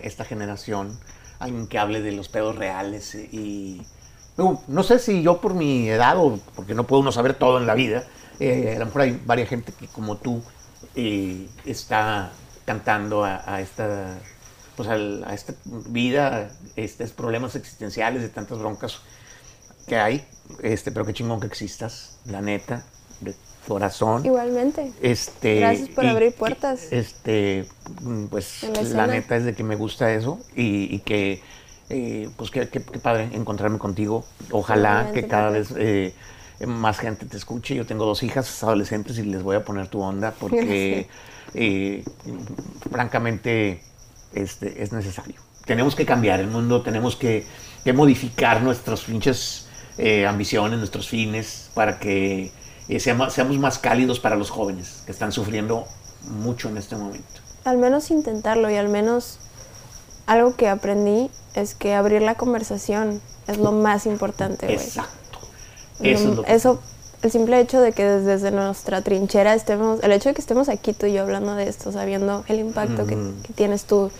esta 0.00 0.24
generación, 0.24 0.98
alguien 1.38 1.66
que 1.66 1.78
hable 1.78 2.00
de 2.00 2.12
los 2.12 2.28
pedos 2.28 2.56
reales 2.56 3.14
y 3.14 3.82
no, 4.36 4.62
no 4.66 4.82
sé 4.82 4.98
si 4.98 5.22
yo 5.22 5.40
por 5.40 5.54
mi 5.54 5.88
edad 5.88 6.16
o 6.18 6.40
porque 6.56 6.74
no 6.74 6.84
puedo 6.84 7.02
uno 7.02 7.12
saber 7.12 7.34
todo 7.34 7.58
en 7.58 7.66
la 7.66 7.74
vida, 7.74 8.04
eh, 8.40 8.72
a 8.74 8.78
lo 8.80 8.86
mejor 8.86 9.02
hay 9.02 9.22
varias 9.24 9.48
gente 9.48 9.72
que 9.72 9.86
como 9.86 10.16
tú 10.16 10.42
eh, 10.96 11.46
está 11.64 12.32
cantando 12.64 13.26
pues 14.76 14.88
a 14.88 15.34
esta 15.34 15.54
vida, 15.64 16.50
estos 16.74 17.12
problemas 17.12 17.54
existenciales 17.54 18.22
de 18.22 18.28
tantas 18.28 18.58
broncas 18.58 19.00
que 19.86 19.96
hay, 19.96 20.24
este, 20.62 20.90
pero 20.90 21.04
qué 21.04 21.12
chingón 21.12 21.40
que 21.40 21.46
existas, 21.46 22.18
la 22.26 22.40
neta, 22.40 22.84
de 23.20 23.34
corazón. 23.66 24.24
Igualmente. 24.24 24.92
Este, 25.00 25.60
Gracias 25.60 25.88
por 25.88 26.06
abrir 26.06 26.34
puertas. 26.34 26.88
Este, 26.90 27.66
mm, 28.02 28.26
pues 28.26 28.62
la 28.92 29.06
neta 29.06 29.36
es 29.36 29.44
de 29.44 29.54
que 29.54 29.62
me 29.62 29.76
gusta 29.76 30.12
eso 30.12 30.40
y, 30.54 30.94
y 30.94 30.98
que, 31.00 31.42
eh, 31.90 32.28
pues 32.36 32.50
qué, 32.50 32.68
qué 32.68 32.80
padre 32.80 33.30
encontrarme 33.32 33.78
contigo. 33.78 34.24
Ojalá 34.50 35.10
que 35.12 35.26
cada 35.26 35.50
vez 35.50 35.72
eh, 35.76 36.14
más 36.66 36.98
gente 36.98 37.26
te 37.26 37.36
escuche. 37.36 37.74
Yo 37.74 37.86
tengo 37.86 38.04
dos 38.04 38.22
hijas 38.22 38.62
adolescentes 38.62 39.18
y 39.18 39.22
les 39.22 39.42
voy 39.42 39.56
a 39.56 39.64
poner 39.64 39.88
tu 39.88 40.00
onda 40.00 40.32
porque, 40.32 41.08
eh, 41.54 42.04
francamente, 42.90 43.82
este, 44.34 44.82
es 44.82 44.92
necesario. 44.92 45.36
Tenemos 45.64 45.94
que 45.94 46.04
cambiar 46.04 46.40
el 46.40 46.48
mundo, 46.48 46.82
tenemos 46.82 47.16
que, 47.16 47.46
que 47.84 47.92
modificar 47.92 48.62
nuestras 48.62 49.02
pinches 49.02 49.63
eh, 49.98 50.26
ambiciones, 50.26 50.78
nuestros 50.78 51.08
fines, 51.08 51.70
para 51.74 51.98
que 51.98 52.50
eh, 52.88 53.00
seamos, 53.00 53.32
seamos 53.32 53.58
más 53.58 53.78
cálidos 53.78 54.20
para 54.20 54.36
los 54.36 54.50
jóvenes 54.50 55.02
que 55.06 55.12
están 55.12 55.32
sufriendo 55.32 55.86
mucho 56.30 56.68
en 56.68 56.76
este 56.78 56.96
momento. 56.96 57.24
Al 57.64 57.78
menos 57.78 58.10
intentarlo 58.10 58.70
y 58.70 58.76
al 58.76 58.88
menos 58.88 59.38
algo 60.26 60.54
que 60.56 60.68
aprendí 60.68 61.30
es 61.54 61.74
que 61.74 61.94
abrir 61.94 62.22
la 62.22 62.34
conversación 62.34 63.20
es 63.46 63.58
lo 63.58 63.72
más 63.72 64.06
importante, 64.06 64.66
güey. 64.66 64.78
Exacto. 64.78 65.38
Lo- 66.00 66.06
Eso 66.08 66.28
es 66.30 66.36
lo 66.36 66.42
que- 66.42 66.52
eso, 66.54 66.82
el 67.22 67.30
simple 67.30 67.60
hecho 67.60 67.80
de 67.80 67.92
que 67.92 68.04
desde, 68.04 68.32
desde 68.32 68.50
nuestra 68.50 69.00
trinchera 69.02 69.54
estemos, 69.54 70.02
el 70.02 70.12
hecho 70.12 70.28
de 70.30 70.34
que 70.34 70.40
estemos 70.40 70.68
aquí 70.68 70.92
tú 70.92 71.06
y 71.06 71.12
yo 71.14 71.22
hablando 71.22 71.54
de 71.54 71.68
esto, 71.68 71.92
sabiendo 71.92 72.44
el 72.48 72.58
impacto 72.60 73.06
que, 73.06 73.14
Ujú. 73.16 73.34
que 73.42 73.52
tienes 73.52 73.84
tú, 73.84 74.10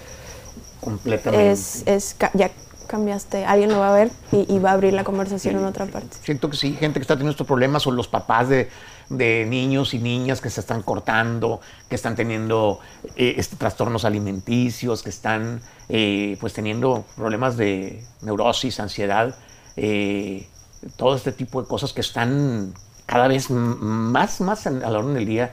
completamente. 0.80 1.50
es, 1.52 1.82
es 1.86 2.16
ya 2.34 2.50
cambiaste, 2.86 3.44
alguien 3.44 3.70
lo 3.70 3.78
va 3.78 3.90
a 3.90 3.94
ver 3.94 4.10
y, 4.32 4.52
y 4.52 4.58
va 4.58 4.70
a 4.70 4.72
abrir 4.74 4.92
la 4.92 5.04
conversación 5.04 5.56
en 5.56 5.64
otra 5.64 5.86
parte. 5.86 6.16
Siento 6.22 6.50
que 6.50 6.56
sí, 6.56 6.72
gente 6.74 6.98
que 6.98 7.02
está 7.02 7.14
teniendo 7.14 7.32
estos 7.32 7.46
problemas 7.46 7.86
o 7.86 7.90
los 7.90 8.08
papás 8.08 8.48
de, 8.48 8.68
de 9.08 9.44
niños 9.46 9.94
y 9.94 9.98
niñas 9.98 10.40
que 10.40 10.50
se 10.50 10.60
están 10.60 10.82
cortando, 10.82 11.60
que 11.88 11.94
están 11.94 12.16
teniendo 12.16 12.80
eh, 13.16 13.34
este, 13.36 13.56
trastornos 13.56 14.04
alimenticios, 14.04 15.02
que 15.02 15.10
están 15.10 15.60
eh, 15.88 16.36
pues 16.40 16.52
teniendo 16.52 17.04
problemas 17.16 17.56
de 17.56 18.04
neurosis, 18.22 18.80
ansiedad, 18.80 19.36
eh, 19.76 20.48
todo 20.96 21.16
este 21.16 21.32
tipo 21.32 21.62
de 21.62 21.68
cosas 21.68 21.92
que 21.92 22.00
están 22.00 22.72
cada 23.06 23.28
vez 23.28 23.50
más, 23.50 24.40
más 24.40 24.66
a 24.66 24.70
la 24.70 24.98
orden 24.98 25.14
del 25.14 25.26
día. 25.26 25.52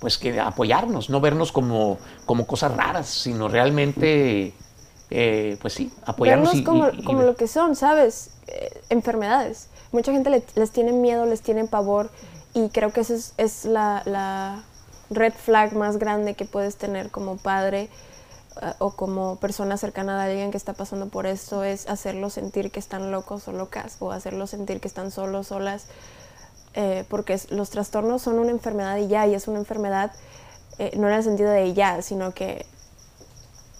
pues 0.00 0.18
que 0.18 0.40
apoyarnos, 0.40 1.10
no 1.10 1.20
vernos 1.20 1.52
como, 1.52 1.98
como 2.26 2.44
cosas 2.44 2.76
raras, 2.76 3.06
sino 3.06 3.46
realmente, 3.46 4.52
eh, 5.14 5.56
pues 5.60 5.74
sí, 5.74 5.92
apoyarnos. 6.04 6.48
Vernos 6.54 6.60
y- 6.62 6.64
como, 6.64 6.88
y- 6.88 7.00
y 7.00 7.04
como 7.04 7.18
ver- 7.18 7.26
lo 7.28 7.36
que 7.36 7.46
son, 7.48 7.76
¿sabes? 7.76 8.30
Eh, 8.48 8.70
enfermedades. 8.90 9.68
Mucha 9.92 10.12
gente 10.12 10.30
le- 10.30 10.42
les 10.54 10.70
tiene 10.70 10.92
miedo, 10.92 11.26
les 11.26 11.42
tiene 11.42 11.64
pavor 11.66 12.10
y 12.54 12.68
creo 12.70 12.92
que 12.92 13.00
esa 13.02 13.14
es, 13.14 13.34
es 13.36 13.64
la, 13.64 14.02
la 14.06 14.62
red 15.10 15.32
flag 15.34 15.74
más 15.74 15.98
grande 15.98 16.34
que 16.34 16.44
puedes 16.46 16.76
tener 16.76 17.10
como 17.10 17.36
padre 17.36 17.88
eh, 18.62 18.72
o 18.78 18.92
como 18.92 19.36
persona 19.36 19.76
cercana 19.76 20.20
a 20.20 20.24
alguien 20.24 20.50
que 20.50 20.56
está 20.56 20.72
pasando 20.72 21.08
por 21.08 21.26
esto, 21.26 21.62
es 21.64 21.88
hacerlos 21.88 22.32
sentir 22.34 22.70
que 22.70 22.80
están 22.80 23.10
locos 23.10 23.48
o 23.48 23.52
locas 23.52 23.96
o 24.00 24.12
hacerlos 24.12 24.50
sentir 24.50 24.80
que 24.80 24.88
están 24.88 25.10
solos, 25.10 25.48
solas. 25.48 25.86
eh, 26.74 27.04
porque 27.10 27.38
los 27.50 27.68
trastornos 27.70 28.22
son 28.22 28.38
una 28.38 28.50
enfermedad 28.50 28.96
y 28.96 29.06
ya, 29.08 29.26
y 29.26 29.34
es 29.34 29.46
una 29.46 29.58
enfermedad 29.58 30.10
eh, 30.78 30.92
no 30.96 31.06
en 31.08 31.14
el 31.14 31.22
sentido 31.22 31.50
de 31.50 31.74
ya, 31.74 32.00
sino 32.00 32.32
que 32.32 32.64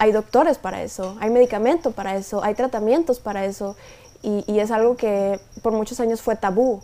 hay 0.03 0.11
doctores 0.11 0.59
para 0.59 0.83
eso, 0.83 1.17
hay 1.21 1.31
medicamento 1.31 1.93
para 1.93 2.17
eso, 2.17 2.43
hay 2.43 2.55
tratamientos 2.55 3.21
para 3.21 3.45
eso, 3.45 3.77
y, 4.21 4.43
y 4.53 4.59
es 4.59 4.73
algo 4.73 4.97
que 4.97 5.38
por 5.62 5.73
muchos 5.73 6.01
años 6.01 6.21
fue 6.21 6.35
tabú, 6.35 6.83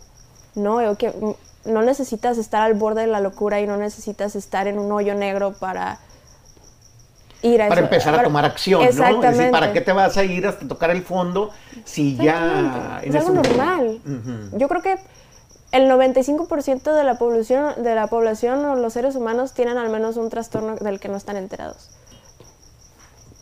¿no? 0.55 0.95
Que 0.95 1.13
no 1.65 1.81
necesitas 1.81 2.37
estar 2.37 2.61
al 2.61 2.75
borde 2.75 3.01
de 3.01 3.07
la 3.07 3.19
locura 3.19 3.59
y 3.59 3.67
no 3.67 3.75
necesitas 3.75 4.37
estar 4.37 4.67
en 4.67 4.79
un 4.79 4.89
hoyo 4.93 5.15
negro 5.15 5.51
para 5.59 5.99
ir 7.41 7.61
a 7.61 7.67
para 7.67 7.81
eso- 7.81 7.89
empezar 7.89 8.15
a 8.15 8.23
tomar 8.23 8.45
acción, 8.45 8.81
¿no? 8.81 8.87
Es 8.87 8.95
decir. 8.95 9.51
¿para 9.51 9.73
qué 9.73 9.81
te 9.81 9.91
vas 9.91 10.15
a 10.15 10.23
ir 10.23 10.47
hasta 10.47 10.65
tocar 10.65 10.89
el 10.89 11.03
fondo 11.03 11.49
si 11.83 12.15
ya... 12.15 13.01
En 13.03 13.15
Es 13.15 13.21
algo 13.27 13.33
normal. 13.41 13.99
Yo 14.53 14.69
creo 14.69 14.81
que 14.81 14.95
el 15.73 15.89
95% 15.91 16.93
de 16.93 17.03
la 17.03 17.17
población 17.17 17.83
de 17.83 17.95
la 17.95 18.07
población 18.07 18.63
o 18.63 18.75
los 18.75 18.93
seres 18.93 19.15
humanos 19.17 19.51
tienen 19.53 19.77
al 19.77 19.89
menos 19.89 20.15
un 20.15 20.29
trastorno 20.29 20.75
del 20.75 21.01
que 21.01 21.09
no 21.09 21.17
están 21.17 21.35
enterados. 21.35 21.89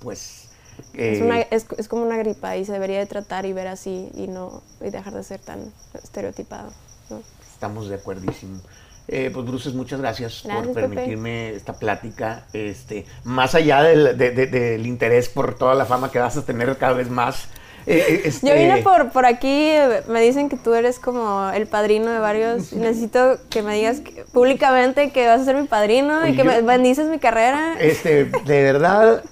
Pues... 0.07 0.47
Es, 0.93 1.19
eh, 1.19 1.23
una- 1.23 1.41
es- 1.41 1.65
es 1.77 1.87
como 1.89 2.03
una 2.03 2.17
gripa 2.17 2.55
y 2.55 2.63
se 2.63 2.71
debería 2.71 2.99
de 2.99 3.05
tratar 3.07 3.45
y 3.45 3.51
ver 3.51 3.67
así 3.67 4.09
y 4.15 4.27
no 4.27 4.61
y 4.79 4.89
dejar 4.89 5.13
de 5.13 5.23
ser 5.23 5.39
tan 5.41 5.59
estereotipado. 6.01 6.71
¿no? 7.09 7.21
Estamos 7.51 7.89
de 7.89 7.95
acuerdísimo. 7.95 8.61
Eh, 9.09 9.29
pues 9.33 9.45
Bruces, 9.45 9.73
muchas 9.73 9.99
gracias, 9.99 10.41
Gracias, 10.45 10.65
por 10.67 10.75
Pepe. 10.75 10.87
permitirme 10.87 11.49
esta 11.51 11.73
plática. 11.73 12.45
Este, 12.53 13.05
más 13.25 13.53
allá 13.55 13.81
del, 13.83 14.17
de- 14.17 14.31
de- 14.31 14.47
del 14.47 14.85
interés 14.85 15.27
por 15.29 15.55
toda 15.57 15.75
la 15.75 15.85
fama 15.85 16.09
que 16.11 16.19
vas 16.19 16.37
a 16.37 16.45
tener 16.45 16.77
cada 16.77 16.93
vez 16.93 17.09
más. 17.09 17.45
eh, 17.85 18.03
eh, 18.09 18.21
este, 18.25 18.47
Yo 18.47 18.53
vine 18.53 18.81
por, 18.83 19.11
por 19.11 19.25
aquí, 19.25 19.47
eh, 19.71 20.03
me 20.09 20.21
dicen 20.21 20.47
que 20.49 20.57
tú 20.57 20.73
eres 20.73 20.99
como 20.99 21.49
el 21.51 21.67
padrino 21.67 22.11
de 22.11 22.19
varios. 22.19 22.71
Necesito 22.73 23.37
que 23.49 23.61
me 23.63 23.75
digas 23.75 24.01
que- 24.01 24.25
públicamente 24.33 25.09
que 25.11 25.25
vas 25.27 25.41
a 25.41 25.45
ser 25.45 25.55
mi 25.55 25.67
padrino 25.67 26.27
y 26.27 26.31
que 26.31 26.39
yo- 26.39 26.45
me 26.45 26.61
bendices 26.61 27.07
mi 27.07 27.17
carrera. 27.19 27.75
Este, 27.79 28.25
de 28.25 28.63
verdad, 28.63 29.23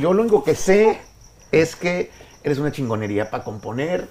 yo 0.00 0.12
lo 0.12 0.22
único 0.22 0.44
que 0.44 0.54
sé 0.54 1.00
es 1.52 1.76
que 1.76 2.10
eres 2.42 2.58
una 2.58 2.72
chingonería 2.72 3.30
para 3.30 3.44
componer, 3.44 4.08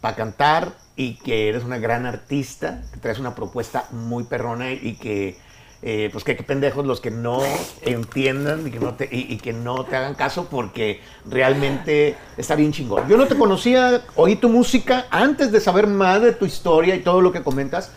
para 0.00 0.16
cantar 0.16 0.72
y 0.96 1.14
que 1.14 1.48
eres 1.48 1.62
una 1.62 1.78
gran 1.78 2.06
artista, 2.06 2.82
que 2.92 2.98
traes 2.98 3.18
una 3.18 3.34
propuesta 3.34 3.86
muy 3.92 4.24
perrona 4.24 4.72
y 4.72 4.94
que, 4.94 5.36
eh, 5.82 6.08
pues 6.10 6.24
que 6.24 6.34
pendejos 6.34 6.86
los 6.86 7.00
que 7.00 7.10
no 7.10 7.42
entiendan 7.82 8.66
y 8.66 8.70
que 8.70 8.80
no, 8.80 8.94
te, 8.94 9.08
y, 9.12 9.36
que 9.36 9.52
no 9.52 9.84
te 9.84 9.94
hagan 9.94 10.14
caso 10.14 10.48
porque 10.50 11.00
realmente 11.26 12.16
está 12.38 12.54
bien 12.56 12.72
chingón. 12.72 13.06
Yo 13.08 13.18
no 13.18 13.26
te 13.26 13.36
conocía, 13.36 14.02
oí 14.16 14.36
tu 14.36 14.48
música 14.48 15.06
antes 15.10 15.52
de 15.52 15.60
saber 15.60 15.86
más 15.86 16.22
de 16.22 16.32
tu 16.32 16.46
historia 16.46 16.94
y 16.94 17.00
todo 17.00 17.20
lo 17.20 17.30
que 17.30 17.42
comentas 17.42 17.92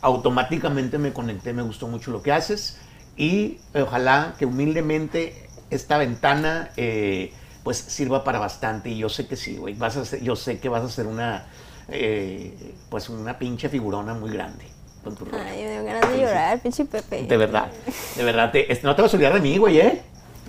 automáticamente 0.00 0.96
me 0.96 1.12
conecté, 1.12 1.52
me 1.52 1.62
gustó 1.62 1.86
mucho 1.86 2.10
lo 2.10 2.22
que 2.22 2.32
haces 2.32 2.78
y 3.16 3.58
eh, 3.74 3.82
ojalá 3.82 4.36
que 4.38 4.46
humildemente 4.46 5.47
esta 5.70 5.98
ventana 5.98 6.70
eh, 6.76 7.32
pues 7.62 7.76
sirva 7.78 8.24
para 8.24 8.38
bastante 8.38 8.88
y 8.90 8.98
yo 8.98 9.08
sé 9.08 9.26
que 9.26 9.36
sí, 9.36 9.56
güey, 9.56 9.74
vas 9.74 9.96
a 9.96 10.04
ser- 10.04 10.22
yo 10.22 10.36
sé 10.36 10.58
que 10.58 10.68
vas 10.68 10.82
a 10.82 10.88
ser 10.88 11.06
una 11.06 11.46
eh, 11.90 12.54
pues 12.90 13.08
una 13.08 13.38
pinche 13.38 13.68
figurona 13.68 14.14
muy 14.14 14.30
grande 14.30 14.64
con 15.04 15.14
tu 15.16 15.24
rollo. 15.24 15.42
Ay, 15.46 15.62
me 15.64 15.70
dio 15.72 15.84
ganas 15.84 16.10
de 16.10 16.18
llorar, 16.20 16.58
pinche 16.60 16.84
Pepe. 16.84 17.22
De 17.24 17.36
verdad, 17.36 17.68
de 18.16 18.24
verdad, 18.24 18.50
te- 18.52 18.66
no 18.82 18.94
te 18.96 19.02
vas 19.02 19.12
a 19.12 19.16
olvidar 19.16 19.34
de 19.34 19.40
mí, 19.40 19.56
güey, 19.58 19.78
¿eh? 19.80 20.02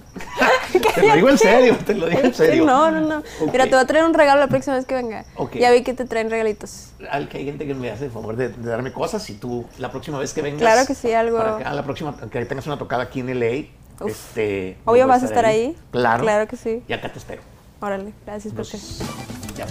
te 0.96 1.08
lo 1.08 1.16
digo 1.16 1.30
en 1.30 1.38
serio, 1.38 1.78
te 1.86 1.94
lo 1.94 2.08
digo 2.08 2.22
en 2.24 2.34
serio. 2.34 2.66
No, 2.66 2.90
no, 2.92 3.00
no. 3.00 3.24
Mira, 3.52 3.64
Ok. 3.66 3.70
te 3.70 3.76
voy 3.76 3.80
a 3.84 3.86
traer 3.86 4.04
un 4.06 4.14
regalo 4.14 4.40
la 4.42 4.48
próxima 4.48 4.76
vez 4.76 4.86
que 4.86 4.96
venga. 4.96 5.24
Ya 5.54 5.72
vi 5.72 5.84
que 5.84 5.94
te 5.94 6.06
traen 6.06 6.30
regalitos. 6.30 6.88
Hay 7.12 7.28
gente 7.28 7.66
que 7.66 7.74
me 7.76 7.90
hace 7.92 8.06
el 8.06 8.12
favor 8.12 8.36
de, 8.36 8.50
de 8.50 8.70
darme 8.70 8.92
cosas 8.92 9.30
y 9.30 9.36
tú 9.36 9.66
la 9.78 9.92
próxima 9.92 10.20
vez 10.20 10.34
que 10.34 10.42
vengas. 10.42 10.60
Claro 10.62 10.86
que 10.88 10.96
sí, 10.96 11.14
algo- 11.14 11.38
para 11.38 11.58
acá, 11.58 11.74
la 11.74 11.84
próxima 11.84 12.16
que 12.30 12.46
tengas 12.46 12.66
una 12.68 12.78
tocada 12.78 13.04
aquí 13.04 13.20
en 13.22 13.40
LA. 13.40 13.68
Uf. 14.06 14.12
Este, 14.12 14.78
Obvio 14.86 15.08
vas 15.08 15.24
a 15.24 15.26
estar 15.26 15.46
ahí. 15.46 15.76
Claro. 15.92 16.24
Claro 16.24 16.48
que 16.48 16.56
sí. 16.58 16.84
Y 16.88 16.94
acá 16.94 17.12
te 17.12 17.20
espero. 17.20 17.42
Órale, 17.82 18.14
gracias, 18.26 18.54
Pepe. 18.54 18.70
Nos- 18.74 19.00
ya. 19.58 19.66